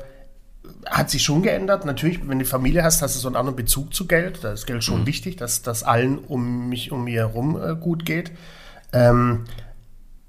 hat 0.86 1.10
sich 1.10 1.22
schon 1.22 1.42
geändert. 1.42 1.84
Natürlich, 1.84 2.26
wenn 2.28 2.38
du 2.38 2.44
Familie 2.44 2.82
hast, 2.82 3.00
hast 3.02 3.14
du 3.14 3.20
so 3.20 3.28
einen 3.28 3.36
anderen 3.36 3.56
Bezug 3.56 3.94
zu 3.94 4.06
Geld. 4.06 4.42
Da 4.42 4.52
ist 4.52 4.66
Geld 4.66 4.82
schon 4.82 5.02
mhm. 5.02 5.06
wichtig, 5.06 5.36
dass 5.36 5.62
das 5.62 5.82
allen 5.82 6.18
um 6.18 6.68
mich, 6.68 6.92
um 6.92 7.04
mir 7.04 7.28
herum 7.28 7.56
äh, 7.56 7.74
gut 7.76 8.04
geht. 8.04 8.32
Ähm, 8.92 9.44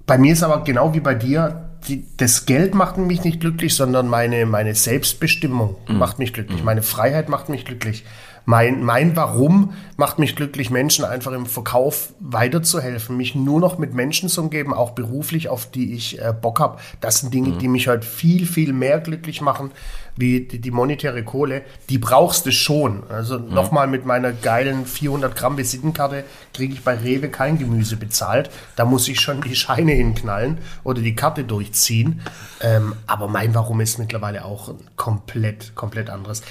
bei 0.06 0.18
mir 0.18 0.32
ist 0.32 0.42
aber 0.42 0.62
genau 0.62 0.94
wie 0.94 1.00
bei 1.00 1.14
dir, 1.14 1.70
die, 1.88 2.06
das 2.16 2.46
Geld 2.46 2.74
macht 2.74 2.96
mich 2.96 3.24
nicht 3.24 3.40
glücklich, 3.40 3.74
sondern 3.74 4.08
meine, 4.08 4.46
meine 4.46 4.74
Selbstbestimmung 4.74 5.76
mhm. 5.88 5.98
macht 5.98 6.18
mich 6.18 6.32
glücklich. 6.32 6.60
Mhm. 6.60 6.64
Meine 6.64 6.82
Freiheit 6.82 7.28
macht 7.28 7.48
mich 7.48 7.64
glücklich. 7.64 8.04
Mein, 8.48 8.84
mein 8.84 9.16
Warum 9.16 9.72
macht 9.96 10.20
mich 10.20 10.36
glücklich, 10.36 10.70
Menschen 10.70 11.04
einfach 11.04 11.32
im 11.32 11.46
Verkauf 11.46 12.12
weiterzuhelfen, 12.20 13.16
mich 13.16 13.34
nur 13.34 13.58
noch 13.58 13.76
mit 13.76 13.92
Menschen 13.92 14.28
zu 14.28 14.40
umgeben, 14.40 14.72
auch 14.72 14.92
beruflich, 14.92 15.48
auf 15.48 15.68
die 15.68 15.94
ich 15.94 16.22
äh, 16.22 16.32
Bock 16.32 16.60
habe. 16.60 16.78
Das 17.00 17.18
sind 17.18 17.34
Dinge, 17.34 17.48
mhm. 17.48 17.58
die 17.58 17.66
mich 17.66 17.88
halt 17.88 18.04
viel, 18.04 18.46
viel 18.46 18.72
mehr 18.72 19.00
glücklich 19.00 19.40
machen, 19.40 19.72
wie 20.14 20.42
die, 20.42 20.60
die 20.60 20.70
monetäre 20.70 21.24
Kohle. 21.24 21.62
Die 21.90 21.98
brauchst 21.98 22.46
du 22.46 22.52
schon. 22.52 23.02
Also 23.10 23.40
mhm. 23.40 23.52
nochmal 23.52 23.88
mit 23.88 24.06
meiner 24.06 24.32
geilen 24.32 24.86
400 24.86 25.34
Gramm 25.34 25.56
Visitenkarte 25.58 26.22
kriege 26.54 26.72
ich 26.72 26.84
bei 26.84 26.94
Rewe 26.94 27.28
kein 27.28 27.58
Gemüse 27.58 27.96
bezahlt. 27.96 28.50
Da 28.76 28.84
muss 28.84 29.08
ich 29.08 29.20
schon 29.20 29.40
die 29.40 29.56
Scheine 29.56 29.92
hinknallen 29.92 30.58
oder 30.84 31.02
die 31.02 31.16
Karte 31.16 31.42
durchziehen. 31.42 32.22
Ähm, 32.60 32.94
aber 33.08 33.26
mein 33.26 33.56
Warum 33.56 33.80
ist 33.80 33.98
mittlerweile 33.98 34.44
auch 34.44 34.72
komplett, 34.94 35.74
komplett 35.74 36.10
anderes. 36.10 36.42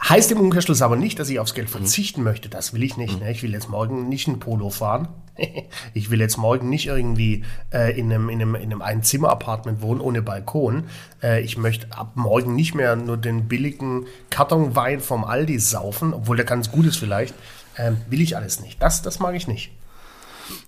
Heißt 0.00 0.32
im 0.32 0.40
Umkehrschluss 0.40 0.82
aber 0.82 0.96
nicht, 0.96 1.18
dass 1.18 1.28
ich 1.28 1.38
aufs 1.38 1.54
Geld 1.54 1.68
mhm. 1.68 1.72
verzichten 1.72 2.20
mhm. 2.20 2.24
möchte. 2.24 2.48
Das 2.48 2.72
will 2.74 2.82
ich 2.82 2.96
nicht. 2.96 3.20
Ne? 3.20 3.30
Ich 3.30 3.42
will 3.42 3.52
jetzt 3.52 3.68
morgen 3.68 4.08
nicht 4.08 4.26
ein 4.28 4.40
Polo 4.40 4.70
fahren. 4.70 5.08
ich 5.94 6.10
will 6.10 6.20
jetzt 6.20 6.36
morgen 6.36 6.68
nicht 6.68 6.86
irgendwie 6.86 7.44
äh, 7.72 7.98
in 7.98 8.12
einem, 8.12 8.28
in 8.28 8.42
einem, 8.42 8.54
in 8.54 8.62
einem 8.62 8.82
Einzimmer-Apartment 8.82 9.80
wohnen 9.80 10.00
ohne 10.00 10.22
Balkon. 10.22 10.84
Äh, 11.22 11.42
ich 11.42 11.56
möchte 11.56 11.86
ab 11.96 12.12
morgen 12.14 12.54
nicht 12.54 12.74
mehr 12.74 12.96
nur 12.96 13.16
den 13.16 13.48
billigen 13.48 14.06
Kartonwein 14.30 15.00
vom 15.00 15.24
Aldi 15.24 15.58
saufen, 15.58 16.12
obwohl 16.14 16.36
der 16.36 16.46
ganz 16.46 16.70
gut 16.70 16.86
ist 16.86 16.96
vielleicht. 16.96 17.34
Äh, 17.76 17.92
will 18.10 18.20
ich 18.20 18.36
alles 18.36 18.60
nicht. 18.60 18.82
Das, 18.82 19.02
das 19.02 19.20
mag 19.20 19.34
ich 19.34 19.46
nicht. 19.46 19.72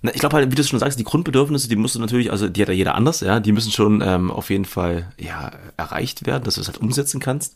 Na, 0.01 0.13
ich 0.13 0.19
glaube 0.19 0.35
halt, 0.37 0.49
wie 0.49 0.55
du 0.55 0.63
schon 0.63 0.79
sagst, 0.79 0.99
die 0.99 1.03
Grundbedürfnisse, 1.03 1.67
die 1.67 1.75
musst 1.75 1.95
du 1.95 1.99
natürlich, 1.99 2.31
also 2.31 2.47
die 2.47 2.61
hat 2.61 2.69
ja 2.69 2.73
jeder 2.73 2.95
anders, 2.95 3.19
ja, 3.19 3.39
die 3.39 3.51
müssen 3.51 3.71
schon 3.71 4.01
ähm, 4.01 4.31
auf 4.31 4.49
jeden 4.49 4.65
Fall 4.65 5.11
ja, 5.19 5.51
erreicht 5.77 6.25
werden, 6.25 6.43
dass 6.43 6.55
du 6.55 6.61
es 6.61 6.67
halt 6.67 6.79
umsetzen 6.79 7.19
kannst. 7.19 7.55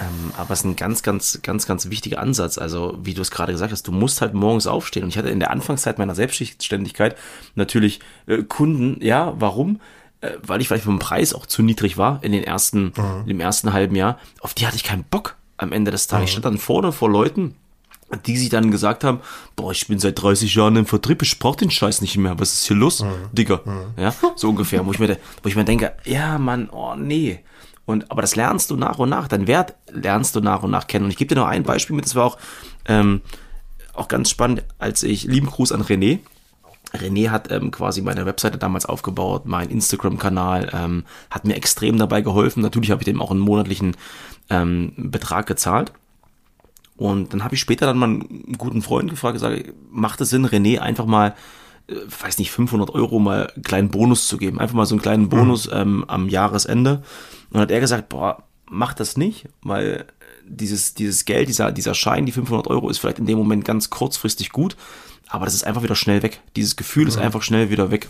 Ähm, 0.00 0.32
aber 0.36 0.52
es 0.52 0.60
ist 0.60 0.64
ein 0.64 0.76
ganz, 0.76 1.02
ganz, 1.02 1.40
ganz, 1.42 1.66
ganz 1.66 1.90
wichtiger 1.90 2.20
Ansatz. 2.20 2.58
Also, 2.58 2.98
wie 3.02 3.14
du 3.14 3.22
es 3.22 3.30
gerade 3.30 3.52
gesagt 3.52 3.72
hast, 3.72 3.86
du 3.86 3.92
musst 3.92 4.20
halt 4.20 4.34
morgens 4.34 4.66
aufstehen. 4.66 5.04
Und 5.04 5.10
ich 5.10 5.18
hatte 5.18 5.30
in 5.30 5.40
der 5.40 5.50
Anfangszeit 5.50 5.98
meiner 5.98 6.14
Selbstständigkeit 6.14 7.16
natürlich 7.54 8.00
äh, 8.26 8.42
Kunden, 8.42 9.02
ja, 9.04 9.34
warum? 9.38 9.80
Äh, 10.20 10.32
weil 10.42 10.60
ich 10.60 10.68
vielleicht 10.68 10.84
vom 10.84 10.98
Preis 10.98 11.34
auch 11.34 11.46
zu 11.46 11.62
niedrig 11.62 11.98
war 11.98 12.22
in 12.22 12.32
den 12.32 12.44
ersten, 12.44 12.92
mhm. 12.96 13.24
im 13.26 13.40
ersten 13.40 13.72
halben 13.72 13.96
Jahr. 13.96 14.18
Auf 14.40 14.54
die 14.54 14.66
hatte 14.66 14.76
ich 14.76 14.84
keinen 14.84 15.04
Bock 15.04 15.36
am 15.56 15.72
Ende 15.72 15.90
des 15.90 16.06
Tages. 16.06 16.22
Mhm. 16.22 16.24
Ich 16.24 16.30
stand 16.32 16.44
dann 16.44 16.58
vorne 16.58 16.92
vor 16.92 17.10
Leuten, 17.10 17.56
die 18.26 18.36
sich 18.36 18.48
dann 18.48 18.70
gesagt 18.70 19.04
haben, 19.04 19.20
boah, 19.56 19.72
ich 19.72 19.86
bin 19.86 19.98
seit 19.98 20.20
30 20.20 20.54
Jahren 20.54 20.76
im 20.76 20.86
Vertrieb, 20.86 21.22
ich 21.22 21.38
brauch 21.38 21.56
den 21.56 21.70
Scheiß 21.70 22.02
nicht 22.02 22.16
mehr, 22.16 22.38
was 22.38 22.52
ist 22.52 22.66
hier 22.66 22.76
los, 22.76 23.02
mhm. 23.02 23.08
Digga? 23.32 23.60
Mhm. 23.64 24.02
Ja, 24.02 24.14
so 24.36 24.50
ungefähr, 24.50 24.84
wo 24.86 24.92
ich 24.92 24.98
mir, 24.98 25.18
wo 25.42 25.48
ich 25.48 25.56
mir 25.56 25.64
denke, 25.64 25.92
ja, 26.04 26.38
Mann, 26.38 26.68
oh 26.70 26.94
nee, 26.94 27.40
und, 27.84 28.10
aber 28.10 28.22
das 28.22 28.36
lernst 28.36 28.70
du 28.70 28.76
nach 28.76 28.98
und 28.98 29.08
nach, 29.08 29.28
dein 29.28 29.46
Wert 29.46 29.74
lernst 29.90 30.36
du 30.36 30.40
nach 30.40 30.62
und 30.62 30.70
nach 30.70 30.86
kennen. 30.86 31.06
Und 31.06 31.10
ich 31.10 31.16
gebe 31.16 31.34
dir 31.34 31.40
noch 31.40 31.48
ein 31.48 31.64
Beispiel 31.64 31.96
mit, 31.96 32.04
das 32.04 32.14
war 32.14 32.24
auch, 32.24 32.38
ähm, 32.86 33.22
auch 33.94 34.08
ganz 34.08 34.30
spannend, 34.30 34.64
als 34.78 35.02
ich, 35.02 35.24
lieben 35.24 35.48
Gruß 35.48 35.72
an 35.72 35.82
René, 35.82 36.20
René 36.94 37.30
hat 37.30 37.50
ähm, 37.50 37.70
quasi 37.70 38.02
meine 38.02 38.26
Webseite 38.26 38.58
damals 38.58 38.86
aufgebaut, 38.86 39.46
mein 39.46 39.70
Instagram-Kanal, 39.70 40.70
ähm, 40.74 41.04
hat 41.30 41.44
mir 41.44 41.54
extrem 41.54 41.96
dabei 41.96 42.20
geholfen. 42.20 42.62
Natürlich 42.62 42.90
habe 42.90 43.02
ich 43.02 43.06
dem 43.06 43.22
auch 43.22 43.30
einen 43.30 43.40
monatlichen 43.40 43.96
ähm, 44.50 44.92
Betrag 44.96 45.46
gezahlt. 45.46 45.92
Und 46.96 47.32
dann 47.32 47.42
habe 47.44 47.54
ich 47.54 47.60
später 47.60 47.86
dann 47.86 47.98
mal 47.98 48.06
einen 48.06 48.56
guten 48.58 48.82
Freund 48.82 49.10
gefragt, 49.10 49.34
gesagt, 49.34 49.72
macht 49.90 50.20
es 50.20 50.30
Sinn, 50.30 50.46
René 50.46 50.78
einfach 50.78 51.06
mal, 51.06 51.34
weiß 51.88 52.38
nicht, 52.38 52.50
500 52.50 52.90
Euro 52.90 53.18
mal 53.18 53.48
einen 53.48 53.62
kleinen 53.62 53.88
Bonus 53.90 54.28
zu 54.28 54.38
geben? 54.38 54.58
Einfach 54.58 54.74
mal 54.74 54.86
so 54.86 54.94
einen 54.94 55.02
kleinen 55.02 55.28
Bonus 55.28 55.66
mhm. 55.66 55.76
ähm, 55.76 56.04
am 56.08 56.28
Jahresende. 56.28 56.96
Und 56.96 57.54
dann 57.54 57.62
hat 57.62 57.70
er 57.70 57.80
gesagt, 57.80 58.08
boah, 58.08 58.44
mach 58.66 58.94
das 58.94 59.16
nicht, 59.16 59.48
weil 59.62 60.06
dieses, 60.46 60.94
dieses 60.94 61.24
Geld, 61.24 61.48
dieser, 61.48 61.72
dieser 61.72 61.94
Schein, 61.94 62.26
die 62.26 62.32
500 62.32 62.66
Euro 62.68 62.88
ist 62.88 62.98
vielleicht 62.98 63.18
in 63.18 63.26
dem 63.26 63.38
Moment 63.38 63.64
ganz 63.64 63.90
kurzfristig 63.90 64.50
gut, 64.50 64.76
aber 65.28 65.44
das 65.44 65.54
ist 65.54 65.64
einfach 65.64 65.82
wieder 65.82 65.94
schnell 65.94 66.22
weg. 66.22 66.40
Dieses 66.56 66.76
Gefühl 66.76 67.04
mhm. 67.04 67.08
ist 67.08 67.18
einfach 67.18 67.42
schnell 67.42 67.70
wieder 67.70 67.90
weg. 67.90 68.08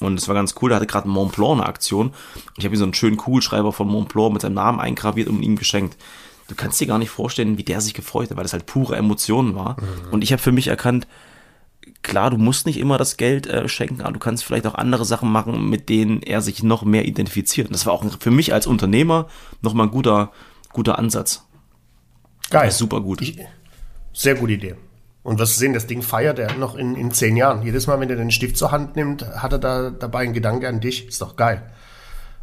Und 0.00 0.18
es 0.18 0.26
war 0.26 0.34
ganz 0.34 0.54
cool, 0.60 0.70
da 0.70 0.76
hatte 0.76 0.86
gerade 0.86 1.08
Mont 1.08 1.36
Blanc 1.36 1.60
eine 1.60 1.66
Aktion 1.66 2.08
und 2.08 2.58
ich 2.58 2.64
habe 2.64 2.74
ihm 2.74 2.78
so 2.78 2.84
einen 2.84 2.94
schönen 2.94 3.16
Kugelschreiber 3.16 3.72
von 3.72 3.88
Mont 3.88 4.08
Blanc 4.08 4.32
mit 4.32 4.42
seinem 4.42 4.54
Namen 4.54 4.80
eingraviert 4.80 5.28
und 5.28 5.42
ihm 5.42 5.56
geschenkt. 5.56 5.96
Du 6.48 6.54
kannst 6.54 6.80
dir 6.80 6.86
gar 6.86 6.98
nicht 6.98 7.10
vorstellen, 7.10 7.58
wie 7.58 7.62
der 7.62 7.80
sich 7.80 7.94
gefreut 7.94 8.30
hat, 8.30 8.36
weil 8.36 8.44
das 8.44 8.52
halt 8.52 8.66
pure 8.66 8.96
Emotionen 8.96 9.54
war. 9.54 9.76
Mhm. 9.80 10.12
Und 10.12 10.24
ich 10.24 10.32
habe 10.32 10.42
für 10.42 10.52
mich 10.52 10.68
erkannt, 10.68 11.06
klar, 12.02 12.30
du 12.30 12.36
musst 12.36 12.66
nicht 12.66 12.78
immer 12.78 12.98
das 12.98 13.16
Geld 13.16 13.46
äh, 13.46 13.68
schenken, 13.68 14.02
aber 14.02 14.12
du 14.12 14.18
kannst 14.18 14.44
vielleicht 14.44 14.66
auch 14.66 14.74
andere 14.74 15.04
Sachen 15.04 15.30
machen, 15.30 15.68
mit 15.68 15.88
denen 15.88 16.22
er 16.22 16.40
sich 16.40 16.62
noch 16.62 16.84
mehr 16.84 17.04
identifiziert. 17.04 17.68
Und 17.68 17.74
das 17.74 17.86
war 17.86 17.92
auch 17.92 18.04
für 18.20 18.30
mich 18.30 18.52
als 18.52 18.66
Unternehmer 18.66 19.28
nochmal 19.60 19.86
ein 19.86 19.92
guter, 19.92 20.32
guter 20.72 20.98
Ansatz. 20.98 21.46
Geil. 22.50 22.70
super 22.70 23.00
gut. 23.00 23.22
Ich, 23.22 23.38
sehr 24.12 24.34
gute 24.34 24.52
Idee. 24.52 24.74
Und 25.22 25.38
was 25.38 25.56
sehen, 25.56 25.72
das 25.72 25.86
Ding 25.86 26.02
feiert 26.02 26.38
er 26.38 26.54
noch 26.56 26.74
in, 26.74 26.96
in 26.96 27.12
zehn 27.12 27.36
Jahren. 27.36 27.62
Jedes 27.62 27.86
Mal, 27.86 28.00
wenn 28.00 28.10
er 28.10 28.16
den 28.16 28.32
Stift 28.32 28.56
zur 28.56 28.72
Hand 28.72 28.96
nimmt, 28.96 29.24
hat 29.36 29.52
er 29.52 29.58
da 29.58 29.90
dabei 29.90 30.24
einen 30.24 30.32
Gedanke 30.32 30.68
an 30.68 30.80
dich. 30.80 31.06
Ist 31.06 31.22
doch 31.22 31.36
geil. 31.36 31.62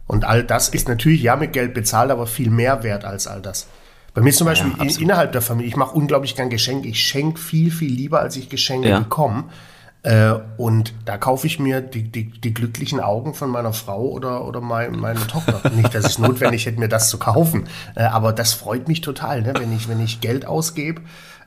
Und 0.07 0.23
all 0.25 0.43
das 0.43 0.69
ist 0.69 0.87
natürlich 0.87 1.21
ja 1.21 1.35
mit 1.35 1.53
Geld 1.53 1.73
bezahlt, 1.73 2.09
aber 2.09 2.25
viel 2.25 2.49
mehr 2.49 2.83
wert 2.83 3.05
als 3.05 3.27
all 3.27 3.41
das. 3.41 3.67
Bei 4.13 4.21
mir 4.21 4.33
zum 4.33 4.45
Beispiel 4.45 4.71
ja, 4.77 4.83
in, 4.83 4.89
innerhalb 4.89 5.31
der 5.31 5.41
Familie, 5.41 5.69
ich 5.69 5.75
mache 5.75 5.95
unglaublich 5.95 6.35
gern 6.35 6.49
Geschenke. 6.49 6.87
Ich 6.87 6.99
schenke 6.99 7.39
viel, 7.39 7.71
viel 7.71 7.91
lieber, 7.91 8.19
als 8.19 8.35
ich 8.35 8.49
Geschenke 8.49 8.89
ja. 8.89 8.99
bekomme. 8.99 9.45
Äh, 10.01 10.33
und 10.57 10.93
da 11.05 11.17
kaufe 11.17 11.45
ich 11.45 11.59
mir 11.59 11.81
die, 11.81 12.03
die, 12.03 12.29
die, 12.29 12.53
glücklichen 12.53 13.01
Augen 13.01 13.33
von 13.33 13.49
meiner 13.49 13.73
Frau 13.73 14.07
oder, 14.07 14.45
oder 14.45 14.61
mein, 14.61 14.93
meine 14.93 15.27
Tochter. 15.27 15.61
Nicht, 15.71 15.93
dass 15.93 16.05
es 16.05 16.17
notwendig 16.19 16.65
hätte, 16.65 16.79
mir 16.79 16.87
das 16.87 17.09
zu 17.09 17.19
kaufen. 17.19 17.67
Äh, 17.95 18.03
aber 18.03 18.31
das 18.31 18.53
freut 18.53 18.87
mich 18.87 19.01
total, 19.01 19.41
ne? 19.41 19.53
wenn, 19.57 19.75
ich, 19.75 19.89
wenn 19.89 19.99
ich 19.99 20.21
Geld 20.21 20.45
ausgebe. 20.45 21.01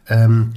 Ähm, 0.08 0.52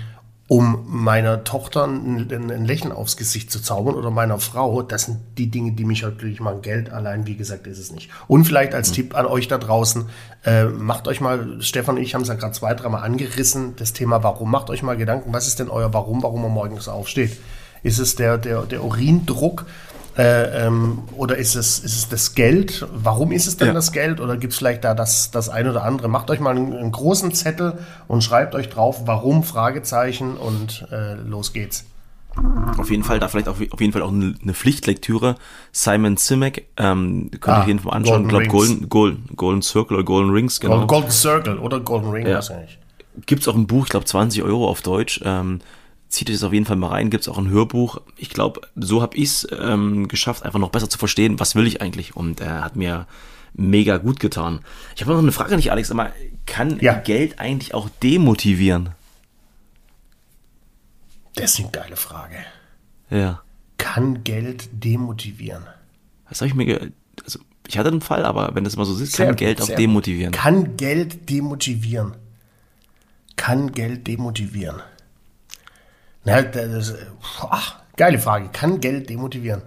um 0.47 0.85
meiner 0.87 1.43
Tochter 1.43 1.85
ein, 1.85 2.29
ein, 2.31 2.65
Lächeln 2.65 2.91
aufs 2.91 3.17
Gesicht 3.17 3.51
zu 3.51 3.59
zaubern 3.61 3.95
oder 3.95 4.11
meiner 4.11 4.37
Frau. 4.37 4.83
Das 4.83 5.05
sind 5.05 5.17
die 5.39 5.49
Dinge, 5.49 5.71
die 5.71 5.85
mich 5.85 6.03
halt 6.03 6.19
glücklich 6.19 6.39
machen. 6.39 6.61
Geld 6.61 6.91
allein, 6.91 7.25
wie 7.25 7.35
gesagt, 7.35 7.65
ist 7.65 7.79
es 7.79 7.91
nicht. 7.91 8.11
Und 8.27 8.45
vielleicht 8.45 8.75
als 8.75 8.89
mhm. 8.89 8.93
Tipp 8.93 9.15
an 9.17 9.25
euch 9.25 9.47
da 9.47 9.57
draußen, 9.57 10.05
äh, 10.45 10.65
macht 10.65 11.07
euch 11.07 11.19
mal, 11.19 11.61
Stefan 11.61 11.95
und 11.95 12.03
ich 12.03 12.13
haben 12.13 12.21
es 12.21 12.27
ja 12.27 12.35
gerade 12.35 12.53
zwei, 12.53 12.75
dreimal 12.75 13.03
angerissen, 13.03 13.75
das 13.77 13.93
Thema 13.93 14.21
Warum. 14.21 14.51
Macht 14.51 14.69
euch 14.69 14.83
mal 14.83 14.97
Gedanken, 14.97 15.33
was 15.33 15.47
ist 15.47 15.57
denn 15.57 15.69
euer 15.69 15.93
Warum, 15.93 16.21
warum 16.21 16.43
man 16.43 16.51
morgens 16.51 16.87
aufsteht? 16.87 17.37
Ist 17.81 17.97
es 17.97 18.15
der, 18.15 18.37
der, 18.37 18.63
der 18.63 18.83
Urindruck? 18.83 19.65
Äh, 20.17 20.65
ähm, 20.65 20.99
oder 21.17 21.37
ist 21.37 21.55
es, 21.55 21.79
ist 21.79 21.95
es 21.95 22.09
das 22.09 22.35
Geld? 22.35 22.87
Warum 22.93 23.31
ist 23.31 23.47
es 23.47 23.57
denn 23.57 23.67
ja. 23.69 23.73
das 23.73 23.91
Geld? 23.91 24.21
Oder 24.21 24.37
gibt 24.37 24.53
es 24.53 24.59
vielleicht 24.59 24.83
da 24.85 24.93
das, 24.93 25.31
das 25.31 25.49
ein 25.49 25.67
oder 25.67 25.83
andere? 25.83 26.07
Macht 26.07 26.29
euch 26.29 26.39
mal 26.39 26.55
einen, 26.55 26.73
einen 26.73 26.91
großen 26.91 27.33
Zettel 27.33 27.79
und 28.07 28.23
schreibt 28.23 28.55
euch 28.55 28.69
drauf, 28.69 29.01
warum, 29.05 29.43
Fragezeichen 29.43 30.37
und 30.37 30.87
äh, 30.91 31.15
los 31.15 31.51
geht's. 31.51 31.85
Auf 32.77 32.91
jeden 32.91 33.03
Fall, 33.03 33.19
da 33.19 33.27
vielleicht 33.27 33.47
auf, 33.47 33.57
auf 33.71 33.79
jeden 33.79 33.93
Fall 33.93 34.01
auch 34.01 34.11
eine, 34.11 34.53
Pflichtlektüre. 34.53 35.35
Simon 35.71 36.17
Simek, 36.17 36.67
ähm, 36.77 37.31
könnt 37.31 37.57
ihr 37.57 37.63
ah, 37.63 37.65
jeden 37.65 37.79
Fall 37.79 37.93
anschauen. 37.93 38.23
Ich 38.23 38.29
glaube 38.29 38.47
Golden, 38.47 38.89
Golden, 38.89 39.29
Golden 39.35 39.61
Circle 39.61 39.97
oder 39.97 40.05
Golden 40.05 40.31
Rings, 40.31 40.59
genau. 40.59 40.85
Golden 40.85 41.11
Circle 41.11 41.59
oder 41.59 41.79
Golden 41.79 42.11
Ring 42.11 42.27
ja. 42.27 42.35
wahrscheinlich. 42.35 42.77
Gibt 43.25 43.41
es 43.41 43.47
auch 43.47 43.55
ein 43.55 43.67
Buch, 43.67 43.85
ich 43.85 43.89
glaube 43.89 44.05
20 44.05 44.43
Euro 44.43 44.69
auf 44.69 44.81
Deutsch. 44.81 45.21
Ähm, 45.23 45.59
zieht 46.09 46.29
euch 46.29 46.35
das 46.35 46.43
auf 46.43 46.53
jeden 46.53 46.65
Fall 46.65 46.75
mal 46.75 46.87
rein. 46.87 47.09
Gibt 47.09 47.23
es 47.23 47.29
auch 47.29 47.37
ein 47.37 47.49
Hörbuch. 47.49 48.01
Ich 48.17 48.29
glaube, 48.29 48.61
so 48.75 49.01
habe 49.01 49.17
ich 49.17 49.25
es 49.25 49.47
ähm, 49.51 50.07
geschafft, 50.07 50.43
einfach 50.43 50.59
noch 50.59 50.69
besser 50.69 50.89
zu 50.89 50.97
verstehen, 50.97 51.39
was 51.39 51.55
will 51.55 51.67
ich 51.67 51.81
eigentlich. 51.81 52.15
Und 52.15 52.39
er 52.41 52.63
hat 52.63 52.75
mir 52.75 53.07
mega 53.53 53.97
gut 53.97 54.19
getan. 54.19 54.59
Ich 54.95 55.01
habe 55.01 55.11
noch 55.11 55.19
eine 55.19 55.31
Frage 55.31 55.51
an 55.51 55.57
dich, 55.57 55.71
Alex. 55.71 55.91
Aber 55.91 56.11
kann 56.45 56.79
ja. 56.79 56.93
Geld 56.93 57.39
eigentlich 57.39 57.73
auch 57.73 57.89
demotivieren? 58.01 58.89
Das 61.35 61.53
ist 61.53 61.59
eine 61.59 61.71
geile 61.71 61.95
Frage. 61.97 62.37
Ja. 63.09 63.41
Kann 63.77 64.23
Geld 64.23 64.69
demotivieren? 64.71 65.65
Das 66.29 66.41
habe 66.41 66.47
ich 66.47 66.55
mir. 66.55 66.91
Also, 67.23 67.39
ich 67.67 67.77
hatte 67.77 67.89
einen 67.89 68.01
Fall, 68.01 68.25
aber 68.25 68.55
wenn 68.55 68.63
das 68.63 68.75
mal 68.77 68.85
so 68.85 68.97
ist, 69.01 69.17
kann 69.17 69.35
Geld 69.35 69.61
auch 69.61 69.67
demotivieren. 69.67 70.31
Kann 70.31 70.77
Geld 70.77 71.29
demotivieren? 71.29 72.15
Kann 73.35 73.71
Geld 73.73 74.07
demotivieren? 74.07 74.81
Na, 76.25 76.41
das, 76.41 76.95
ach, 77.49 77.79
geile 77.95 78.19
Frage. 78.19 78.49
Kann 78.51 78.81
Geld 78.81 79.09
demotivieren? 79.09 79.61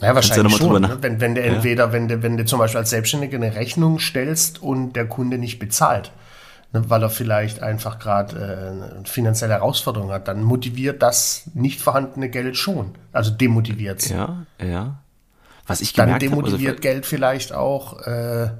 Naja, 0.00 0.14
wahrscheinlich 0.14 0.56
schon. 0.56 0.66
Drüber, 0.68 0.80
ne? 0.80 0.98
Wenn, 1.00 1.20
wenn 1.20 1.34
du 1.34 1.42
entweder, 1.42 1.92
wenn 1.92 2.06
du, 2.06 2.22
wenn 2.22 2.36
du 2.36 2.44
zum 2.44 2.58
Beispiel 2.58 2.78
als 2.78 2.90
Selbstständiger 2.90 3.36
eine 3.36 3.54
Rechnung 3.54 3.98
stellst 3.98 4.62
und 4.62 4.92
der 4.92 5.08
Kunde 5.08 5.38
nicht 5.38 5.58
bezahlt, 5.58 6.12
ne, 6.72 6.88
weil 6.90 7.02
er 7.02 7.08
vielleicht 7.08 7.62
einfach 7.62 7.98
gerade 7.98 8.36
äh, 8.36 8.96
eine 8.98 9.04
finanzielle 9.06 9.54
Herausforderung 9.54 10.10
hat, 10.10 10.28
dann 10.28 10.42
motiviert 10.42 11.02
das 11.02 11.50
nicht 11.54 11.80
vorhandene 11.80 12.28
Geld 12.28 12.58
schon. 12.58 12.94
Also 13.12 13.30
demotiviert 13.30 14.02
es. 14.02 14.10
Ja, 14.10 14.44
ja. 14.62 14.98
Was 15.66 15.80
ich 15.80 15.94
gemerkt 15.94 16.22
Dann 16.22 16.30
demotiviert 16.30 16.76
hab, 16.76 16.76
also 16.76 16.82
Geld 16.82 17.06
vielleicht 17.06 17.52
auch. 17.54 18.02
Äh, 18.02 18.50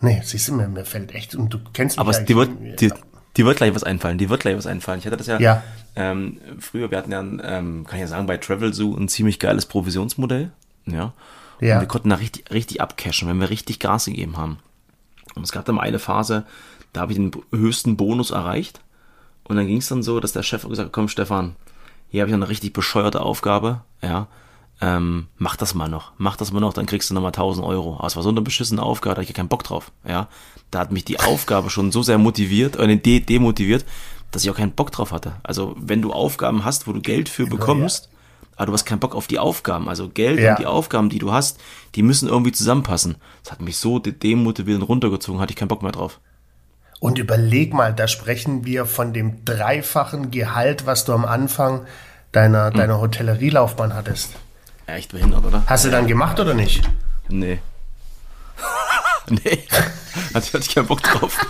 nee, 0.00 0.20
siehst 0.24 0.48
du, 0.48 0.54
mir, 0.54 0.66
mir 0.66 0.84
fällt 0.84 1.14
echt, 1.14 1.36
und 1.36 1.54
du 1.54 1.58
kennst 1.72 1.96
mich 1.96 2.00
Aber 2.00 2.10
es, 2.10 2.28
wird, 2.28 2.80
dir, 2.80 2.92
die 3.36 3.44
wird 3.44 3.58
gleich 3.58 3.74
was 3.74 3.84
einfallen, 3.84 4.18
die 4.18 4.30
wird 4.30 4.40
gleich 4.40 4.56
was 4.56 4.66
einfallen. 4.66 4.98
Ich 4.98 5.06
hatte 5.06 5.16
das 5.16 5.26
ja, 5.26 5.38
ja. 5.38 5.62
Ähm, 5.94 6.38
früher, 6.58 6.90
wir 6.90 6.98
hatten 6.98 7.12
ja, 7.12 7.20
ähm, 7.20 7.84
kann 7.86 7.96
ich 7.96 8.00
ja 8.00 8.06
sagen, 8.06 8.26
bei 8.26 8.36
Travel 8.36 8.72
Zoo 8.72 8.96
ein 8.96 9.08
ziemlich 9.08 9.38
geiles 9.38 9.66
Provisionsmodell. 9.66 10.50
Ja. 10.86 11.12
ja. 11.60 11.74
Und 11.74 11.80
wir 11.80 11.88
konnten 11.88 12.10
da 12.10 12.16
richtig, 12.16 12.50
richtig 12.50 12.80
abcashen, 12.80 13.28
wenn 13.28 13.40
wir 13.40 13.50
richtig 13.50 13.78
Gas 13.78 14.06
gegeben 14.06 14.36
haben. 14.36 14.58
Und 15.34 15.42
es 15.42 15.52
gab 15.52 15.64
dann 15.64 15.74
mal 15.74 15.82
eine 15.82 15.98
Phase, 15.98 16.44
da 16.92 17.02
habe 17.02 17.12
ich 17.12 17.18
den 17.18 17.30
höchsten 17.52 17.96
Bonus 17.96 18.30
erreicht. 18.30 18.80
Und 19.44 19.56
dann 19.56 19.66
ging 19.66 19.78
es 19.78 19.88
dann 19.88 20.02
so, 20.02 20.18
dass 20.18 20.32
der 20.32 20.42
Chef 20.42 20.62
gesagt 20.62 20.86
hat, 20.86 20.92
komm 20.92 21.08
Stefan, 21.08 21.56
hier 22.08 22.22
habe 22.22 22.30
ich 22.30 22.34
eine 22.34 22.48
richtig 22.48 22.72
bescheuerte 22.72 23.20
Aufgabe, 23.20 23.82
ja, 24.02 24.28
ähm, 24.80 25.28
mach 25.38 25.56
das 25.56 25.74
mal 25.74 25.88
noch, 25.88 26.12
mach 26.18 26.36
das 26.36 26.52
mal 26.52 26.60
noch, 26.60 26.74
dann 26.74 26.86
kriegst 26.86 27.08
du 27.08 27.14
nochmal 27.14 27.30
1000 27.30 27.66
Euro. 27.66 27.96
Aber 27.96 28.06
es 28.06 28.16
war 28.16 28.22
so 28.22 28.28
eine 28.28 28.42
beschissene 28.42 28.82
Aufgabe, 28.82 29.14
da 29.14 29.20
hatte 29.20 29.30
ich 29.30 29.36
keinen 29.36 29.48
Bock 29.48 29.64
drauf, 29.64 29.90
ja. 30.06 30.28
Da 30.70 30.80
hat 30.80 30.92
mich 30.92 31.04
die 31.04 31.20
Aufgabe 31.20 31.70
schon 31.70 31.92
so 31.92 32.02
sehr 32.02 32.18
motiviert, 32.18 32.76
äh, 32.76 32.96
de 32.96 33.20
demotiviert, 33.20 33.84
dass 34.32 34.44
ich 34.44 34.50
auch 34.50 34.56
keinen 34.56 34.72
Bock 34.72 34.90
drauf 34.90 35.12
hatte. 35.12 35.36
Also, 35.42 35.74
wenn 35.78 36.02
du 36.02 36.12
Aufgaben 36.12 36.64
hast, 36.64 36.86
wo 36.86 36.92
du 36.92 37.00
Geld 37.00 37.28
für 37.28 37.46
bekommst, 37.46 38.06
ja. 38.06 38.48
aber 38.56 38.66
du 38.66 38.72
hast 38.72 38.84
keinen 38.84 38.98
Bock 38.98 39.14
auf 39.14 39.28
die 39.28 39.38
Aufgaben, 39.38 39.88
also 39.88 40.08
Geld 40.08 40.40
ja. 40.40 40.50
und 40.50 40.58
die 40.58 40.66
Aufgaben, 40.66 41.08
die 41.08 41.20
du 41.20 41.32
hast, 41.32 41.58
die 41.94 42.02
müssen 42.02 42.28
irgendwie 42.28 42.52
zusammenpassen. 42.52 43.16
Das 43.44 43.52
hat 43.52 43.62
mich 43.62 43.78
so 43.78 43.98
demotiviert 43.98 44.80
und 44.80 44.88
runtergezogen, 44.88 45.40
hatte 45.40 45.52
ich 45.52 45.56
keinen 45.56 45.68
Bock 45.68 45.82
mehr 45.82 45.92
drauf. 45.92 46.20
Und 46.98 47.18
überleg 47.18 47.72
mal, 47.72 47.94
da 47.94 48.08
sprechen 48.08 48.64
wir 48.64 48.84
von 48.84 49.12
dem 49.12 49.44
dreifachen 49.44 50.30
Gehalt, 50.30 50.86
was 50.86 51.04
du 51.04 51.12
am 51.12 51.24
Anfang 51.24 51.86
deiner, 52.32 52.66
hm. 52.66 52.74
deiner 52.74 53.00
Hotellerielaufbahn 53.00 53.94
hattest. 53.94 54.34
Echt 54.86 55.12
behindert, 55.12 55.44
oder? 55.44 55.62
Hast 55.66 55.84
du 55.84 55.90
dann 55.90 56.06
gemacht 56.06 56.38
oder 56.38 56.54
nicht? 56.54 56.88
Nee. 57.28 57.58
nee. 59.28 59.64
Hatte 60.32 60.58
ich 60.58 60.74
keinen 60.74 60.86
Bock 60.86 61.02
drauf. 61.02 61.44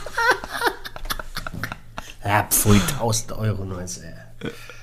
Ja, 2.25 2.45
pfui, 2.50 2.81
1000 2.99 3.33
Euro 3.33 3.64
nur. 3.64 3.83
Ist, 3.83 4.02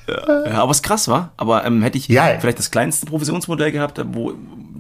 ja, 0.08 0.46
ja, 0.46 0.62
aber 0.62 0.72
es 0.72 0.82
krass 0.82 1.08
war. 1.08 1.32
Aber 1.36 1.66
ähm, 1.66 1.82
hätte 1.82 1.98
ich 1.98 2.08
ja, 2.08 2.40
vielleicht 2.40 2.60
das 2.60 2.72
kleinste 2.72 3.06
Provisionsmodell 3.06 3.72
gehabt, 3.72 4.00
wo 4.14 4.34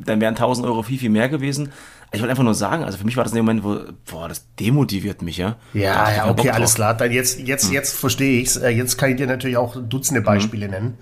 dann 0.06 0.22
wären 0.22 0.36
1000 0.36 0.68
Euro 0.68 0.84
viel, 0.84 1.00
viel 1.00 1.10
mehr 1.10 1.30
gewesen. 1.30 1.72
Ich 2.16 2.22
wollte 2.22 2.30
einfach 2.30 2.44
nur 2.44 2.54
sagen, 2.54 2.84
also 2.84 3.00
für 3.00 3.06
mich 3.06 3.18
war 3.18 3.24
das 3.24 3.34
in 3.34 3.38
dem 3.38 3.46
Moment, 3.46 3.64
wo, 3.64 3.80
boah, 4.06 4.30
das 4.30 4.46
demotiviert 4.60 5.24
mich, 5.24 5.38
ja. 5.38 5.56
Ja, 5.74 6.12
ja, 6.12 6.30
okay, 6.30 6.52
alles 6.52 6.76
klar. 6.76 6.94
Dann 6.94 7.12
jetzt, 7.12 7.40
jetzt, 7.40 7.66
hm. 7.66 7.74
jetzt 7.74 7.96
verstehe 7.96 8.40
ich's. 8.40 8.56
Äh, 8.56 8.70
jetzt 8.70 8.98
kann 8.98 9.10
ich 9.10 9.16
dir 9.16 9.26
natürlich 9.26 9.58
auch 9.58 9.76
Dutzende 9.76 10.22
mhm. 10.22 10.26
Beispiele 10.26 10.66
hm. 10.66 10.72
nennen, 10.72 10.98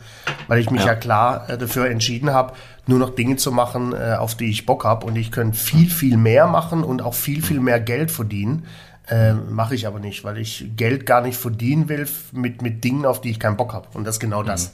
weil 0.48 0.60
ich 0.60 0.70
mich 0.70 0.82
ja, 0.82 0.88
ja 0.88 0.96
klar 0.96 1.50
äh, 1.50 1.58
dafür 1.58 1.90
entschieden 1.90 2.32
habe, 2.32 2.54
nur 2.88 2.98
noch 2.98 3.10
Dinge 3.10 3.36
zu 3.36 3.52
machen, 3.52 3.92
äh, 3.92 4.16
auf 4.18 4.36
die 4.36 4.50
ich 4.50 4.66
Bock 4.66 4.86
habe. 4.86 5.06
Und 5.06 5.18
ich 5.18 5.34
könnte 5.34 5.58
viel, 5.58 5.90
viel 5.90 6.16
mehr 6.16 6.48
machen 6.48 6.82
und 6.82 7.02
auch 7.02 7.14
viel, 7.14 7.42
viel 7.42 7.60
mehr 7.60 7.82
Geld 7.82 8.10
verdienen. 8.10 8.66
Äh, 9.10 9.34
Mache 9.34 9.76
ich 9.76 9.88
aber 9.88 10.00
nicht, 10.00 10.24
weil 10.24 10.38
ich 10.38 10.72
Geld 10.78 11.06
gar 11.06 11.22
nicht 11.22 11.38
verdienen 11.38 11.90
will 11.90 12.08
mit, 12.32 12.62
mit 12.62 12.86
Dingen, 12.86 13.06
auf 13.06 13.20
die 13.20 13.32
ich 13.32 13.40
keinen 13.40 13.58
Bock 13.58 13.74
habe. 13.74 13.90
Und 13.94 14.06
das 14.06 14.16
ist 14.16 14.20
genau 14.22 14.44
das. 14.44 14.68
Mhm. 14.68 14.72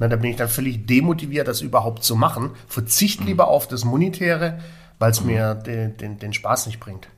Na, 0.00 0.08
da 0.08 0.16
bin 0.16 0.30
ich 0.30 0.36
dann 0.36 0.48
völlig 0.50 0.86
demotiviert, 0.86 1.48
das 1.48 1.62
überhaupt 1.62 2.04
zu 2.04 2.16
machen. 2.16 2.50
Verzicht 2.68 3.20
mhm. 3.20 3.28
lieber 3.28 3.48
auf 3.48 3.66
das 3.66 3.86
Monetäre, 3.86 4.58
weil 5.00 5.10
es 5.10 5.20
mhm. 5.20 5.26
mir 5.26 5.54
den, 5.56 5.96
den, 5.96 6.18
den 6.20 6.32
Spaß 6.32 6.66
nicht 6.66 6.78
bringt. 6.78 7.08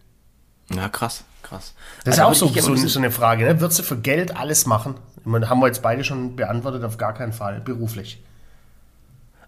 Ja, 0.75 0.89
krass, 0.89 1.25
krass. 1.43 1.75
Das 2.05 2.19
also 2.19 2.33
ist 2.33 2.43
auch 2.43 2.63
so, 2.63 2.77
so, 2.77 2.89
so, 2.89 2.99
eine 2.99 3.11
Frage. 3.11 3.45
Ne? 3.45 3.61
Würdest 3.61 3.81
du 3.81 3.83
für 3.83 3.99
Geld 3.99 4.35
alles 4.35 4.65
machen? 4.65 4.95
meine, 5.25 5.51
haben 5.51 5.61
wir 5.61 5.67
jetzt 5.67 5.83
beide 5.83 6.05
schon 6.05 6.37
beantwortet, 6.37 6.85
auf 6.85 6.97
gar 6.97 7.13
keinen 7.13 7.33
Fall 7.33 7.61
beruflich. 7.61 8.23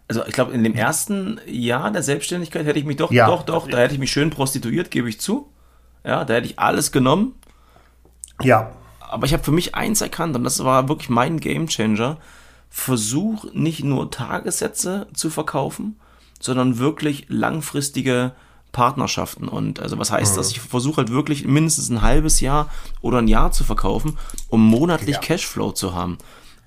Also 0.07 0.25
ich 0.27 0.35
glaube, 0.35 0.53
in 0.53 0.63
dem 0.63 0.75
ersten 0.75 1.41
Jahr 1.47 1.91
der 1.91 2.03
Selbstständigkeit 2.03 2.67
hätte 2.67 2.79
ich 2.79 2.85
mich 2.85 2.97
doch, 2.97 3.11
ja. 3.11 3.27
doch, 3.27 3.43
doch, 3.43 3.69
da 3.69 3.79
hätte 3.79 3.95
ich 3.95 4.01
mich 4.01 4.13
schön 4.13 4.31
prostituiert, 4.31 4.91
gebe 4.91 5.09
ich 5.09 5.19
zu. 5.19 5.49
Ja, 6.05 6.25
da 6.25 6.35
hätte 6.35 6.47
ich 6.47 6.59
alles 6.59 6.93
genommen. 6.93 7.35
Ja. 8.43 8.73
Aber 9.01 9.27
ich 9.27 9.33
habe 9.33 9.43
für 9.43 9.53
mich 9.53 9.75
eins 9.75 10.03
erkannt 10.03 10.37
und 10.37 10.45
das 10.45 10.63
war 10.63 10.89
wirklich 10.89 11.09
mein 11.09 11.41
Gamechanger. 11.41 12.19
Versuch 12.69 13.47
nicht 13.55 13.85
nur 13.85 14.11
Tagessätze 14.11 15.07
zu 15.15 15.31
verkaufen, 15.31 15.99
sondern 16.45 16.79
wirklich 16.79 17.25
langfristige 17.29 18.33
Partnerschaften. 18.71 19.49
Und 19.49 19.81
also 19.81 19.99
was 19.99 20.11
heißt 20.11 20.35
mhm. 20.35 20.37
das? 20.37 20.51
Ich 20.51 20.61
versuche 20.61 20.99
halt 20.99 21.11
wirklich 21.11 21.47
mindestens 21.47 21.89
ein 21.89 22.03
halbes 22.03 22.41
Jahr 22.41 22.69
oder 23.01 23.19
ein 23.19 23.29
Jahr 23.29 23.51
zu 23.51 23.65
verkaufen, 23.65 24.19
um 24.49 24.61
monatlich 24.61 25.15
ja. 25.15 25.21
Cashflow 25.23 25.73
zu 25.73 25.95
haben. 25.95 26.19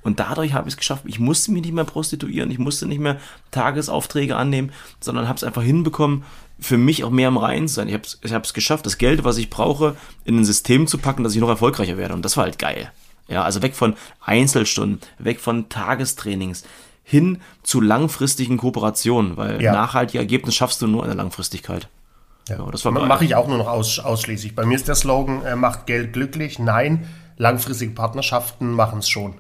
Und 0.02 0.20
dadurch 0.20 0.54
habe 0.54 0.68
ich 0.68 0.74
es 0.74 0.78
geschafft, 0.78 1.04
ich 1.06 1.20
musste 1.20 1.52
mich 1.52 1.62
nicht 1.62 1.76
mehr 1.76 1.84
prostituieren, 1.84 2.50
ich 2.50 2.58
musste 2.58 2.88
nicht 2.88 3.02
mehr 3.02 3.20
Tagesaufträge 3.52 4.36
annehmen, 4.36 4.72
sondern 5.00 5.28
habe 5.28 5.38
es 5.38 5.44
einfach 5.44 5.62
hinbekommen, 5.62 6.24
für 6.60 6.78
mich 6.78 7.04
auch 7.04 7.12
mehr 7.12 7.28
im 7.28 7.38
Reinen 7.38 7.68
zu 7.68 7.76
sein. 7.76 7.88
Ich 7.88 7.94
habe 7.94 8.04
es 8.44 8.50
ich 8.50 8.54
geschafft, 8.54 8.88
das 8.88 8.98
Geld, 8.98 9.26
was 9.26 9.38
ich 9.38 9.52
brauche, 9.52 9.96
in 10.26 10.40
ein 10.40 10.46
System 10.46 10.88
zu 10.88 10.98
packen, 10.98 11.24
dass 11.24 11.36
ich 11.36 11.42
noch 11.42 11.50
erfolgreicher 11.50 11.98
werde. 11.98 12.16
Und 12.16 12.26
das 12.26 12.36
war 12.36 12.46
halt 12.46 12.58
geil. 12.58 12.92
Ja, 13.28 13.44
also 13.44 13.62
weg 13.62 13.76
von 13.76 13.96
Einzelstunden, 14.22 15.02
weg 15.20 15.40
von 15.40 15.70
Tagestrainings, 15.70 16.64
hin 17.10 17.40
zu 17.64 17.80
langfristigen 17.80 18.58
Kooperationen, 18.58 19.38
weil 19.38 19.62
ja. 19.62 19.72
nachhaltige 19.72 20.20
Ergebnisse 20.20 20.58
schaffst 20.58 20.82
du 20.82 20.88
nur 20.88 21.04
in 21.04 21.08
der 21.08 21.16
Langfristigkeit. 21.16 21.88
Ja, 22.50 22.58
das 22.70 22.84
mache 22.84 23.24
ich 23.24 23.36
auch 23.36 23.48
nur 23.48 23.58
noch 23.58 23.68
aus, 23.68 24.00
ausschließlich. 24.00 24.56
Bei 24.56 24.66
mir 24.66 24.76
ist 24.76 24.90
der 24.90 24.96
Slogan, 24.96 25.44
äh, 25.46 25.56
macht 25.56 25.86
Geld 25.86 26.12
glücklich. 26.12 26.60
Nein, 26.60 27.08
langfristige 27.38 27.94
Partnerschaften 27.94 28.72
machen 28.72 29.00
es 29.00 29.08
schon. 29.08 29.36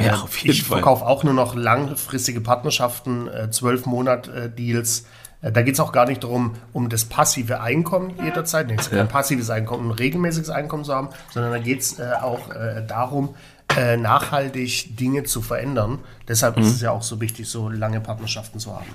Ja, 0.00 0.22
auf 0.22 0.36
jeden 0.38 0.52
ich 0.52 0.62
verkaufe 0.62 1.04
auch 1.04 1.24
nur 1.24 1.34
noch 1.34 1.56
langfristige 1.56 2.40
Partnerschaften, 2.40 3.26
äh, 3.26 3.50
zwölf 3.50 3.86
äh, 3.86 3.88
Monat 3.88 4.30
Deals. 4.56 5.04
Äh, 5.42 5.52
da 5.52 5.62
geht 5.62 5.74
es 5.74 5.80
auch 5.80 5.92
gar 5.92 6.06
nicht 6.06 6.22
darum, 6.22 6.54
um 6.72 6.88
das 6.88 7.04
passive 7.04 7.60
Einkommen 7.60 8.14
jederzeit, 8.22 8.68
nee, 8.68 8.76
kein 8.76 9.08
passives 9.08 9.50
Einkommen, 9.50 9.88
ein 9.88 9.92
regelmäßiges 9.92 10.50
Einkommen 10.50 10.84
zu 10.84 10.94
haben, 10.94 11.08
sondern 11.32 11.52
da 11.52 11.58
geht 11.58 11.80
es 11.80 11.98
äh, 11.98 12.12
auch 12.20 12.50
äh, 12.50 12.84
darum, 12.86 13.34
äh, 13.76 13.96
nachhaltig 13.96 14.96
Dinge 14.96 15.24
zu 15.24 15.42
verändern. 15.42 15.98
Deshalb 16.28 16.56
mhm. 16.56 16.62
ist 16.62 16.74
es 16.74 16.80
ja 16.80 16.90
auch 16.90 17.02
so 17.02 17.20
wichtig, 17.20 17.48
so 17.48 17.68
lange 17.68 18.00
Partnerschaften 18.00 18.58
zu 18.58 18.74
haben. 18.74 18.86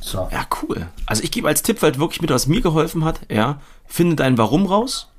So. 0.00 0.28
Ja, 0.32 0.46
cool. 0.62 0.86
Also 1.06 1.22
ich 1.22 1.30
gebe 1.30 1.48
als 1.48 1.62
Tipp, 1.62 1.82
weil 1.82 1.98
wirklich 1.98 2.22
mit, 2.22 2.30
was 2.30 2.46
mir 2.46 2.62
geholfen 2.62 3.04
hat, 3.04 3.20
ja, 3.30 3.60
finde 3.86 4.16
dein 4.16 4.38
Warum 4.38 4.64
raus. 4.66 5.10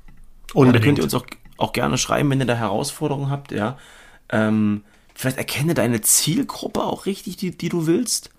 Und 0.52 0.72
da 0.72 0.80
könnt 0.80 0.98
ihr 0.98 1.04
uns 1.04 1.14
auch, 1.14 1.26
auch 1.58 1.72
gerne 1.72 1.96
schreiben, 1.96 2.28
wenn 2.30 2.40
ihr 2.40 2.46
da 2.46 2.54
Herausforderungen 2.54 3.30
habt, 3.30 3.52
ja. 3.52 3.78
Ähm, 4.30 4.82
vielleicht 5.14 5.38
erkenne 5.38 5.74
deine 5.74 6.00
Zielgruppe 6.00 6.82
auch 6.82 7.06
richtig, 7.06 7.36
die, 7.36 7.56
die 7.56 7.68
du 7.68 7.86
willst. 7.86 8.30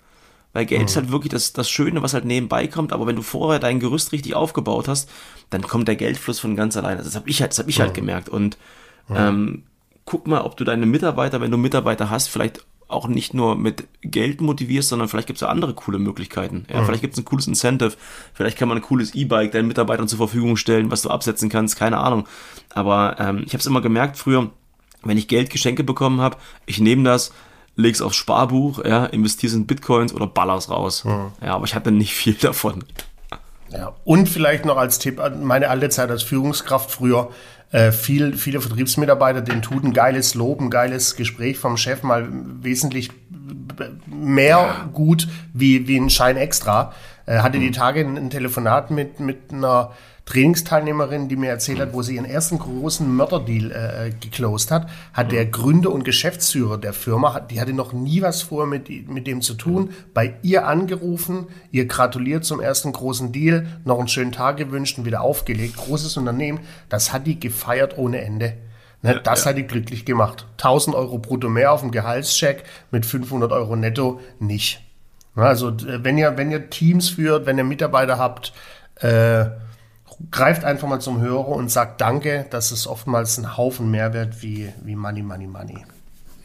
Weil 0.52 0.66
Geld 0.66 0.82
mhm. 0.82 0.86
ist 0.86 0.96
halt 0.96 1.10
wirklich 1.10 1.32
das, 1.32 1.52
das 1.52 1.70
Schöne, 1.70 2.02
was 2.02 2.14
halt 2.14 2.24
nebenbei 2.24 2.66
kommt. 2.66 2.92
Aber 2.92 3.06
wenn 3.06 3.16
du 3.16 3.22
vorher 3.22 3.58
dein 3.58 3.80
Gerüst 3.80 4.12
richtig 4.12 4.34
aufgebaut 4.34 4.88
hast, 4.88 5.10
dann 5.50 5.62
kommt 5.62 5.88
der 5.88 5.96
Geldfluss 5.96 6.40
von 6.40 6.56
ganz 6.56 6.76
alleine. 6.76 7.02
Das 7.02 7.16
habe 7.16 7.28
ich 7.28 7.40
halt, 7.40 7.52
das 7.52 7.58
hab 7.58 7.68
ich 7.68 7.78
mhm. 7.78 7.82
halt 7.82 7.94
gemerkt. 7.94 8.28
Und 8.28 8.58
mhm. 9.08 9.16
ähm, 9.16 9.62
guck 10.04 10.26
mal, 10.26 10.42
ob 10.42 10.56
du 10.56 10.64
deine 10.64 10.86
Mitarbeiter, 10.86 11.40
wenn 11.40 11.50
du 11.50 11.56
Mitarbeiter 11.56 12.10
hast, 12.10 12.28
vielleicht 12.28 12.64
auch 12.92 13.08
nicht 13.08 13.32
nur 13.34 13.56
mit 13.56 13.88
Geld 14.02 14.40
motivierst, 14.40 14.90
sondern 14.90 15.08
vielleicht 15.08 15.26
gibt 15.26 15.38
es 15.38 15.40
ja 15.40 15.48
andere 15.48 15.74
coole 15.74 15.98
Möglichkeiten. 15.98 16.66
Ja, 16.70 16.80
mhm. 16.80 16.86
Vielleicht 16.86 17.00
gibt 17.00 17.14
es 17.14 17.20
ein 17.20 17.24
cooles 17.24 17.46
Incentive, 17.46 17.94
vielleicht 18.34 18.58
kann 18.58 18.68
man 18.68 18.78
ein 18.78 18.82
cooles 18.82 19.14
E-Bike 19.14 19.52
deinen 19.52 19.68
Mitarbeitern 19.68 20.08
zur 20.08 20.18
Verfügung 20.18 20.56
stellen, 20.56 20.90
was 20.90 21.02
du 21.02 21.08
absetzen 21.08 21.48
kannst, 21.48 21.76
keine 21.76 21.98
Ahnung. 21.98 22.28
Aber 22.70 23.16
ähm, 23.18 23.42
ich 23.46 23.54
habe 23.54 23.60
es 23.60 23.66
immer 23.66 23.80
gemerkt 23.80 24.18
früher, 24.18 24.50
wenn 25.02 25.18
ich 25.18 25.26
Geld 25.26 25.50
Geschenke 25.50 25.82
bekommen 25.82 26.20
habe, 26.20 26.36
ich 26.66 26.78
nehme 26.78 27.02
das, 27.02 27.32
leg's 27.76 28.02
aufs 28.02 28.16
Sparbuch, 28.16 28.84
ja, 28.84 29.06
investiere 29.06 29.54
in 29.54 29.66
Bitcoins 29.66 30.14
oder 30.14 30.26
baller's 30.26 30.70
raus. 30.70 31.04
Mhm. 31.04 31.32
Ja, 31.42 31.54
aber 31.54 31.64
ich 31.64 31.74
hatte 31.74 31.90
nicht 31.90 32.14
viel 32.14 32.34
davon. 32.34 32.84
Ja, 33.70 33.94
und 34.04 34.28
vielleicht 34.28 34.64
noch 34.64 34.76
als 34.76 34.98
Tipp, 34.98 35.20
meine 35.40 35.70
alte 35.70 35.88
Zeit 35.88 36.10
als 36.10 36.22
Führungskraft 36.22 36.90
früher, 36.90 37.30
äh, 37.70 37.90
viel, 37.90 38.36
viele 38.36 38.60
Vertriebsmitarbeiter, 38.60 39.40
denen 39.40 39.62
tut 39.62 39.82
ein 39.82 39.94
geiles 39.94 40.34
Lob, 40.34 40.60
ein 40.60 40.68
geiles 40.68 41.16
Gespräch 41.16 41.58
vom 41.58 41.78
Chef 41.78 42.02
mal 42.02 42.28
wesentlich 42.30 43.10
mehr 44.06 44.58
ja. 44.58 44.90
gut 44.92 45.26
wie, 45.54 45.88
wie 45.88 45.96
ein 45.96 46.10
Schein 46.10 46.36
extra. 46.36 46.92
Äh, 47.24 47.38
hatte 47.38 47.56
mhm. 47.56 47.62
die 47.62 47.70
Tage 47.70 48.00
ein, 48.00 48.18
ein 48.18 48.30
Telefonat 48.30 48.90
mit, 48.90 49.20
mit 49.20 49.52
einer 49.52 49.92
Trainingsteilnehmerin, 50.24 51.28
die 51.28 51.36
mir 51.36 51.50
erzählt 51.50 51.80
hat, 51.80 51.92
wo 51.92 52.02
sie 52.02 52.14
ihren 52.14 52.24
ersten 52.24 52.58
großen 52.58 53.12
Mörderdeal 53.12 53.72
äh, 53.72 54.10
geclosed 54.20 54.70
hat, 54.70 54.88
hat 55.12 55.32
der 55.32 55.46
Gründer 55.46 55.90
und 55.90 56.04
Geschäftsführer 56.04 56.78
der 56.78 56.92
Firma, 56.92 57.40
die 57.40 57.60
hatte 57.60 57.72
noch 57.72 57.92
nie 57.92 58.22
was 58.22 58.42
vor 58.42 58.66
mit, 58.66 58.88
mit 59.08 59.26
dem 59.26 59.42
zu 59.42 59.54
tun, 59.54 59.90
bei 60.14 60.34
ihr 60.42 60.66
angerufen, 60.66 61.46
ihr 61.72 61.86
gratuliert 61.86 62.44
zum 62.44 62.60
ersten 62.60 62.92
großen 62.92 63.32
Deal, 63.32 63.66
noch 63.84 63.98
einen 63.98 64.08
schönen 64.08 64.32
Tag 64.32 64.58
gewünscht 64.58 64.96
und 64.98 65.04
wieder 65.04 65.22
aufgelegt. 65.22 65.76
Großes 65.76 66.16
Unternehmen, 66.16 66.60
das 66.88 67.12
hat 67.12 67.26
die 67.26 67.40
gefeiert 67.40 67.98
ohne 67.98 68.20
Ende. 68.20 68.54
Ne, 69.02 69.20
das 69.22 69.42
ja. 69.42 69.50
hat 69.50 69.56
die 69.56 69.66
glücklich 69.66 70.04
gemacht. 70.04 70.46
1000 70.52 70.94
Euro 70.94 71.18
brutto 71.18 71.48
mehr 71.48 71.72
auf 71.72 71.80
dem 71.80 71.90
Gehaltscheck 71.90 72.62
mit 72.92 73.04
500 73.04 73.50
Euro 73.50 73.74
netto 73.74 74.20
nicht. 74.38 74.80
Also 75.34 75.72
wenn 75.80 76.18
ihr, 76.18 76.36
wenn 76.36 76.52
ihr 76.52 76.70
Teams 76.70 77.08
führt, 77.10 77.46
wenn 77.46 77.58
ihr 77.58 77.64
Mitarbeiter 77.64 78.18
habt, 78.18 78.52
äh, 79.00 79.46
greift 80.30 80.64
einfach 80.64 80.88
mal 80.88 81.00
zum 81.00 81.20
Hörer 81.20 81.48
und 81.48 81.70
sagt 81.70 82.00
Danke. 82.00 82.46
Das 82.50 82.72
ist 82.72 82.86
oftmals 82.86 83.38
ein 83.38 83.56
Haufen 83.56 83.90
Mehrwert 83.90 84.42
wie, 84.42 84.72
wie 84.82 84.96
Money, 84.96 85.22
Money, 85.22 85.46
Money. 85.46 85.84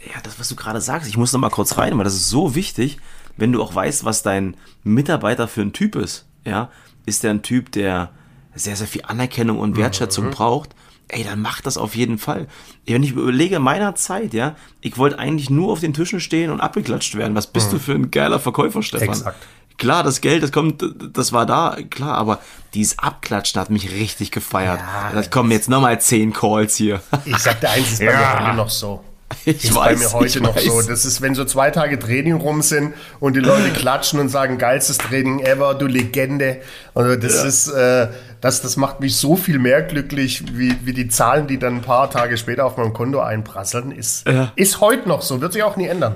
Ja, 0.06 0.22
das, 0.24 0.40
was 0.40 0.50
du 0.50 0.56
gerade 0.56 0.82
sagst, 0.82 1.08
ich 1.08 1.18
muss 1.18 1.34
noch 1.34 1.40
mal 1.40 1.50
kurz 1.50 1.78
rein, 1.78 1.98
weil 1.98 2.04
das 2.04 2.16
ist 2.16 2.30
so 2.30 2.56
wichtig, 2.56 2.98
wenn 3.36 3.52
du 3.52 3.62
auch 3.62 3.76
weißt, 3.76 4.06
was 4.06 4.24
dein 4.24 4.56
Mitarbeiter 4.84 5.48
für 5.48 5.62
ein 5.62 5.74
Typ 5.74 5.96
ist. 5.96 6.26
Ja, 6.46 6.70
ist 7.06 7.24
der 7.24 7.32
ein 7.32 7.42
Typ, 7.42 7.72
der 7.72 8.12
sehr, 8.56 8.76
sehr 8.76 8.88
viel 8.88 9.04
Anerkennung 9.06 9.60
und 9.60 9.78
Wertschätzung 9.78 10.28
mhm. 10.28 10.32
braucht? 10.32 10.76
Ey, 11.10 11.24
dann 11.24 11.42
mach 11.42 11.62
das 11.62 11.78
auf 11.78 11.96
jeden 11.96 12.18
Fall. 12.18 12.48
Wenn 12.86 13.04
ich 13.04 13.12
überlege, 13.12 13.60
meiner 13.60 13.96
Zeit, 13.96 14.34
ja, 14.34 14.56
ich 14.82 14.98
wollte 14.98 15.20
eigentlich 15.20 15.50
nur 15.50 15.72
auf 15.72 15.80
den 15.80 15.94
Tischen 15.94 16.20
stehen 16.20 16.52
und 16.52 16.60
abgeklatscht 16.60 17.16
werden. 17.16 17.36
Was 17.36 17.48
bist 17.48 17.68
mhm. 17.68 17.78
du 17.78 17.80
für 17.80 17.94
ein 17.94 18.12
geiler 18.12 18.40
Verkäufer, 18.40 18.84
Stefan? 18.84 19.10
Exakt. 19.10 19.38
Klar, 19.78 20.04
das 20.04 20.22
Geld, 20.22 20.42
das 20.42 20.52
kommt, 20.52 20.84
das 21.14 21.34
war 21.34 21.46
da, 21.46 21.78
klar, 21.90 22.18
aber 22.18 22.40
dieses 22.74 22.98
Abklatschen 22.98 23.62
hat 23.62 23.70
mich 23.70 23.92
richtig 23.92 24.32
gefeiert. 24.32 24.80
Ja, 24.80 25.12
da 25.14 25.28
kommen 25.28 25.52
jetzt 25.52 25.70
nochmal 25.70 26.02
zehn 26.02 26.34
Calls 26.34 26.76
hier. 26.76 27.02
Ich 27.26 27.38
sagte 27.38 27.70
eins 27.70 27.92
ist 27.92 28.00
bei 28.00 28.06
ja. 28.12 28.48
mir 28.48 28.54
noch 28.56 28.70
so. 28.70 29.04
Ich 29.46 29.66
ist 29.66 29.76
weiß, 29.76 30.00
bei 30.00 30.06
mir 30.06 30.14
heute 30.14 30.42
noch 30.42 30.56
weiß. 30.56 30.66
so. 30.66 30.82
Das 30.82 31.06
ist, 31.06 31.22
wenn 31.22 31.36
so 31.36 31.46
zwei 31.46 31.70
Tage 31.70 32.00
Training 32.00 32.36
rum 32.36 32.62
sind 32.62 32.94
und 33.20 33.36
die 33.36 33.40
Leute 33.40 33.70
klatschen 33.74 34.20
und 34.20 34.30
sagen, 34.30 34.58
geilstes 34.58 34.98
Training 34.98 35.40
ever, 35.40 35.76
du 35.76 35.86
Legende. 35.86 36.62
Also 36.96 37.16
das 37.16 37.36
ja. 37.36 37.44
ist, 37.44 37.68
äh, 37.68 38.08
das, 38.42 38.62
das 38.62 38.78
macht 38.78 39.00
mich 39.00 39.16
so 39.18 39.36
viel 39.36 39.60
mehr 39.60 39.82
glücklich, 39.82 40.44
wie, 40.58 40.76
wie 40.86 40.94
die 40.94 41.08
Zahlen, 41.08 41.48
die 41.48 41.60
dann 41.60 41.76
ein 41.78 41.82
paar 41.82 42.10
Tage 42.10 42.38
später 42.38 42.66
auf 42.66 42.78
meinem 42.78 42.94
Konto 42.94 43.20
einprasseln. 43.20 43.92
Ist, 43.92 44.28
ja. 44.28 44.52
ist 44.56 44.80
heute 44.82 45.08
noch 45.08 45.22
so, 45.22 45.42
wird 45.42 45.54
sich 45.54 45.64
auch 45.64 45.76
nie 45.76 45.88
ändern. 45.88 46.16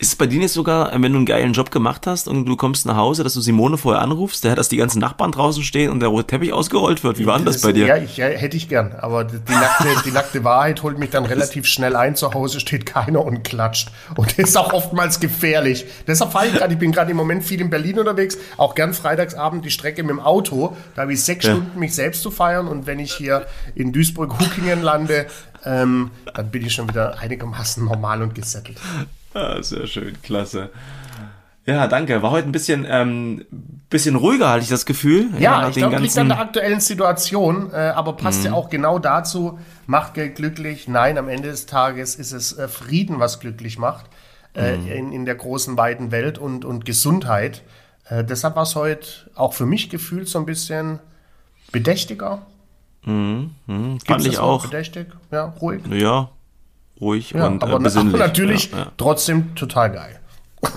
Ist 0.00 0.08
es 0.10 0.16
bei 0.16 0.28
dir 0.28 0.38
nicht 0.38 0.52
sogar, 0.52 0.92
wenn 0.92 1.12
du 1.12 1.18
einen 1.18 1.26
geilen 1.26 1.52
Job 1.52 1.72
gemacht 1.72 2.06
hast 2.06 2.28
und 2.28 2.46
du 2.46 2.54
kommst 2.54 2.86
nach 2.86 2.94
Hause, 2.94 3.24
dass 3.24 3.34
du 3.34 3.40
Simone 3.40 3.76
vorher 3.76 4.00
anrufst, 4.00 4.44
der 4.44 4.54
dass 4.54 4.68
die 4.68 4.76
ganzen 4.76 5.00
Nachbarn 5.00 5.32
draußen 5.32 5.64
stehen 5.64 5.90
und 5.90 5.98
der 5.98 6.08
rote 6.08 6.28
Teppich 6.28 6.52
ausgerollt 6.52 7.02
wird? 7.02 7.18
Wie 7.18 7.26
war 7.26 7.36
denn 7.36 7.46
das, 7.46 7.56
das 7.56 7.62
bei 7.62 7.72
dir? 7.72 7.86
Ja, 7.86 7.96
ich, 7.96 8.16
ja, 8.16 8.26
hätte 8.26 8.56
ich 8.56 8.68
gern. 8.68 8.94
Aber 9.00 9.24
die 9.24 9.34
nackte, 9.52 9.88
die 10.04 10.12
nackte 10.12 10.44
Wahrheit 10.44 10.84
holt 10.84 11.00
mich 11.00 11.10
dann 11.10 11.24
relativ 11.24 11.66
schnell 11.66 11.96
ein. 11.96 12.14
Zu 12.14 12.32
Hause 12.32 12.60
steht 12.60 12.86
keiner 12.86 13.24
und 13.24 13.42
klatscht. 13.42 13.90
Und 14.14 14.38
ist 14.38 14.56
auch 14.56 14.72
oftmals 14.72 15.18
gefährlich. 15.18 15.84
Deshalb 16.06 16.30
fahre 16.30 16.46
ich 16.46 16.52
gerade, 16.54 16.74
ich 16.74 16.78
bin 16.78 16.92
gerade 16.92 17.10
im 17.10 17.16
Moment 17.16 17.42
viel 17.42 17.60
in 17.60 17.68
Berlin 17.68 17.98
unterwegs, 17.98 18.38
auch 18.56 18.76
gern 18.76 18.94
freitagsabend 18.94 19.64
die 19.64 19.72
Strecke 19.72 20.04
mit 20.04 20.10
dem 20.10 20.20
Auto. 20.20 20.76
Da 20.94 21.02
habe 21.02 21.12
ich 21.12 21.24
sechs 21.24 21.44
ja. 21.44 21.54
Stunden, 21.54 21.76
mich 21.76 21.96
selbst 21.96 22.22
zu 22.22 22.30
feiern. 22.30 22.68
Und 22.68 22.86
wenn 22.86 23.00
ich 23.00 23.14
hier 23.14 23.46
in 23.74 23.92
Duisburg-Huckingen 23.92 24.80
lande, 24.80 25.26
ähm, 25.64 26.12
dann 26.32 26.52
bin 26.52 26.64
ich 26.64 26.72
schon 26.72 26.88
wieder 26.88 27.18
einigermaßen 27.18 27.84
normal 27.84 28.22
und 28.22 28.36
gesettelt. 28.36 28.78
Ah, 29.38 29.62
sehr 29.62 29.86
schön, 29.86 30.20
klasse. 30.22 30.70
Ja, 31.64 31.86
danke. 31.86 32.22
War 32.22 32.30
heute 32.30 32.48
ein 32.48 32.52
bisschen, 32.52 32.86
ähm, 32.88 33.44
bisschen 33.90 34.16
ruhiger, 34.16 34.48
hatte 34.48 34.62
ich 34.62 34.70
das 34.70 34.86
Gefühl. 34.86 35.26
Ja, 35.34 35.62
ja 35.62 35.68
ich 35.68 35.76
glaube, 35.76 35.98
liegt 35.98 36.16
an 36.16 36.28
der 36.28 36.40
aktuellen 36.40 36.80
Situation, 36.80 37.70
äh, 37.72 37.76
aber 37.76 38.14
passt 38.14 38.40
mhm. 38.40 38.46
ja 38.46 38.52
auch 38.54 38.70
genau 38.70 38.98
dazu. 38.98 39.58
Macht 39.86 40.14
Geld 40.14 40.36
glücklich? 40.36 40.88
Nein, 40.88 41.18
am 41.18 41.28
Ende 41.28 41.48
des 41.48 41.66
Tages 41.66 42.14
ist 42.14 42.32
es 42.32 42.56
äh, 42.56 42.68
Frieden, 42.68 43.20
was 43.20 43.38
glücklich 43.38 43.78
macht 43.78 44.06
äh, 44.54 44.76
mhm. 44.76 44.86
in, 44.88 45.12
in 45.12 45.24
der 45.24 45.34
großen, 45.34 45.76
weiten 45.76 46.10
Welt 46.10 46.38
und, 46.38 46.64
und 46.64 46.84
Gesundheit. 46.84 47.62
Äh, 48.08 48.24
deshalb 48.24 48.56
war 48.56 48.64
es 48.64 48.74
heute 48.74 49.06
auch 49.34 49.52
für 49.52 49.66
mich 49.66 49.90
gefühlt 49.90 50.28
so 50.28 50.38
ein 50.38 50.46
bisschen 50.46 50.98
bedächtiger. 51.70 52.46
Mhm. 53.04 53.50
Mhm. 53.66 54.00
Fand 54.00 54.26
ich 54.26 54.38
auch. 54.38 54.64
Bedächtig? 54.64 55.08
Ja, 55.30 55.54
ruhig. 55.60 55.82
Ja, 55.90 56.30
ruhig 57.00 57.30
ja, 57.30 57.46
und 57.46 57.62
äh, 57.62 57.66
aber, 57.66 57.78
besinnlich. 57.78 58.14
Aber 58.14 58.26
natürlich 58.26 58.70
ja, 58.70 58.78
ja. 58.78 58.92
trotzdem 58.96 59.54
total 59.54 59.92
geil. 59.92 60.20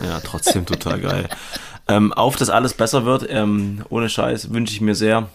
Ja, 0.04 0.20
trotzdem 0.20 0.66
total 0.66 1.00
geil. 1.00 1.30
Ähm, 1.88 2.14
auf, 2.14 2.36
dass 2.36 2.50
alles 2.50 2.74
besser 2.74 3.06
wird, 3.06 3.26
ähm, 3.30 3.84
ohne 3.90 4.10
Scheiß, 4.10 4.54
wünsche 4.54 4.74
ich 4.74 4.82
mir 4.82 4.96
sehr. 4.96 5.28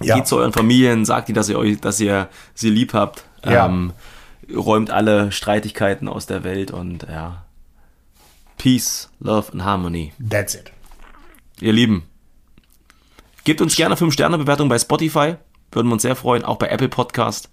Geht 0.00 0.26
zu 0.26 0.38
euren 0.38 0.52
Familien, 0.52 1.04
sagt 1.04 1.28
ihnen, 1.28 1.36
dass 1.36 1.48
ihr 1.48 1.58
euch, 1.58 1.80
dass 1.80 2.00
ihr 2.00 2.28
sie 2.54 2.70
lieb 2.70 2.94
habt. 2.94 3.24
Ähm, 3.44 3.92
räumt 4.54 4.90
alle 4.90 5.30
Streitigkeiten 5.30 6.08
aus 6.08 6.26
der 6.26 6.42
Welt 6.42 6.72
und 6.72 7.06
ja. 7.08 7.44
Peace, 8.58 9.10
Love 9.20 9.52
and 9.52 9.64
Harmony. 9.64 10.12
That's 10.28 10.54
it. 10.54 10.72
Ihr 11.60 11.72
Lieben, 11.72 12.02
gebt 13.44 13.60
uns 13.60 13.76
gerne 13.76 13.94
5-Sterne-Bewertung 13.94 14.68
bei 14.68 14.78
Spotify. 14.78 15.36
Würden 15.70 15.88
wir 15.88 15.92
uns 15.92 16.02
sehr 16.02 16.16
freuen. 16.16 16.44
Auch 16.44 16.56
bei 16.56 16.68
Apple 16.68 16.88
Podcast. 16.88 17.50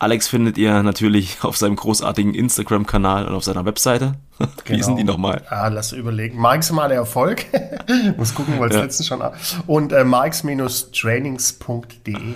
Alex 0.00 0.28
findet 0.28 0.56
ihr 0.58 0.80
natürlich 0.82 1.38
auf 1.42 1.56
seinem 1.56 1.76
großartigen 1.76 2.34
Instagram-Kanal 2.34 3.26
und 3.26 3.34
auf 3.34 3.44
seiner 3.44 3.64
Webseite. 3.64 4.16
Genau. 4.38 4.50
Wie 4.78 4.82
sind 4.82 4.96
die 4.96 5.04
nochmal? 5.04 5.42
Ah, 5.48 5.68
lass 5.68 5.92
überlegen. 5.92 6.38
Maximaler 6.38 6.94
Erfolg. 6.94 7.46
Muss 8.16 8.34
gucken, 8.34 8.60
weil 8.60 8.70
es 8.70 8.76
ja. 8.76 8.82
letztens 8.82 9.06
schon. 9.08 9.22
Und 9.66 9.92
äh, 9.92 10.04
marx-trainings.de. 10.04 12.34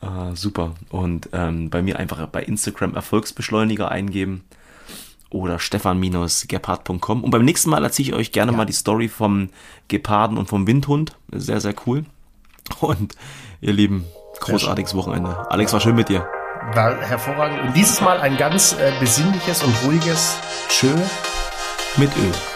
Ah, 0.00 0.32
super. 0.34 0.74
Und 0.90 1.28
ähm, 1.32 1.70
bei 1.70 1.80
mir 1.80 1.98
einfach 1.98 2.26
bei 2.26 2.42
Instagram 2.42 2.94
Erfolgsbeschleuniger 2.94 3.90
eingeben 3.90 4.44
oder 5.30 5.58
stefan-gepard.com. 5.58 7.24
Und 7.24 7.30
beim 7.30 7.44
nächsten 7.44 7.70
Mal 7.70 7.82
erzähle 7.82 8.08
ich 8.08 8.14
euch 8.14 8.32
gerne 8.32 8.52
ja. 8.52 8.58
mal 8.58 8.66
die 8.66 8.74
Story 8.74 9.08
vom 9.08 9.48
Geparden 9.88 10.36
und 10.36 10.48
vom 10.48 10.66
Windhund. 10.66 11.16
Sehr, 11.32 11.62
sehr 11.62 11.74
cool. 11.86 12.04
Und 12.80 13.16
ihr 13.62 13.72
Lieben, 13.72 14.04
großartiges 14.40 14.94
Wochenende. 14.94 15.50
Alex, 15.50 15.72
war 15.72 15.80
schön 15.80 15.96
mit 15.96 16.10
dir. 16.10 16.28
War 16.72 17.00
hervorragend. 17.00 17.60
Und 17.60 17.76
dieses 17.76 18.00
Mal 18.00 18.20
ein 18.20 18.36
ganz 18.36 18.72
äh, 18.72 18.92
besinnliches 18.98 19.62
und 19.62 19.74
ruhiges 19.84 20.38
Tschö 20.68 20.94
mit 21.96 22.10
Öl. 22.16 22.53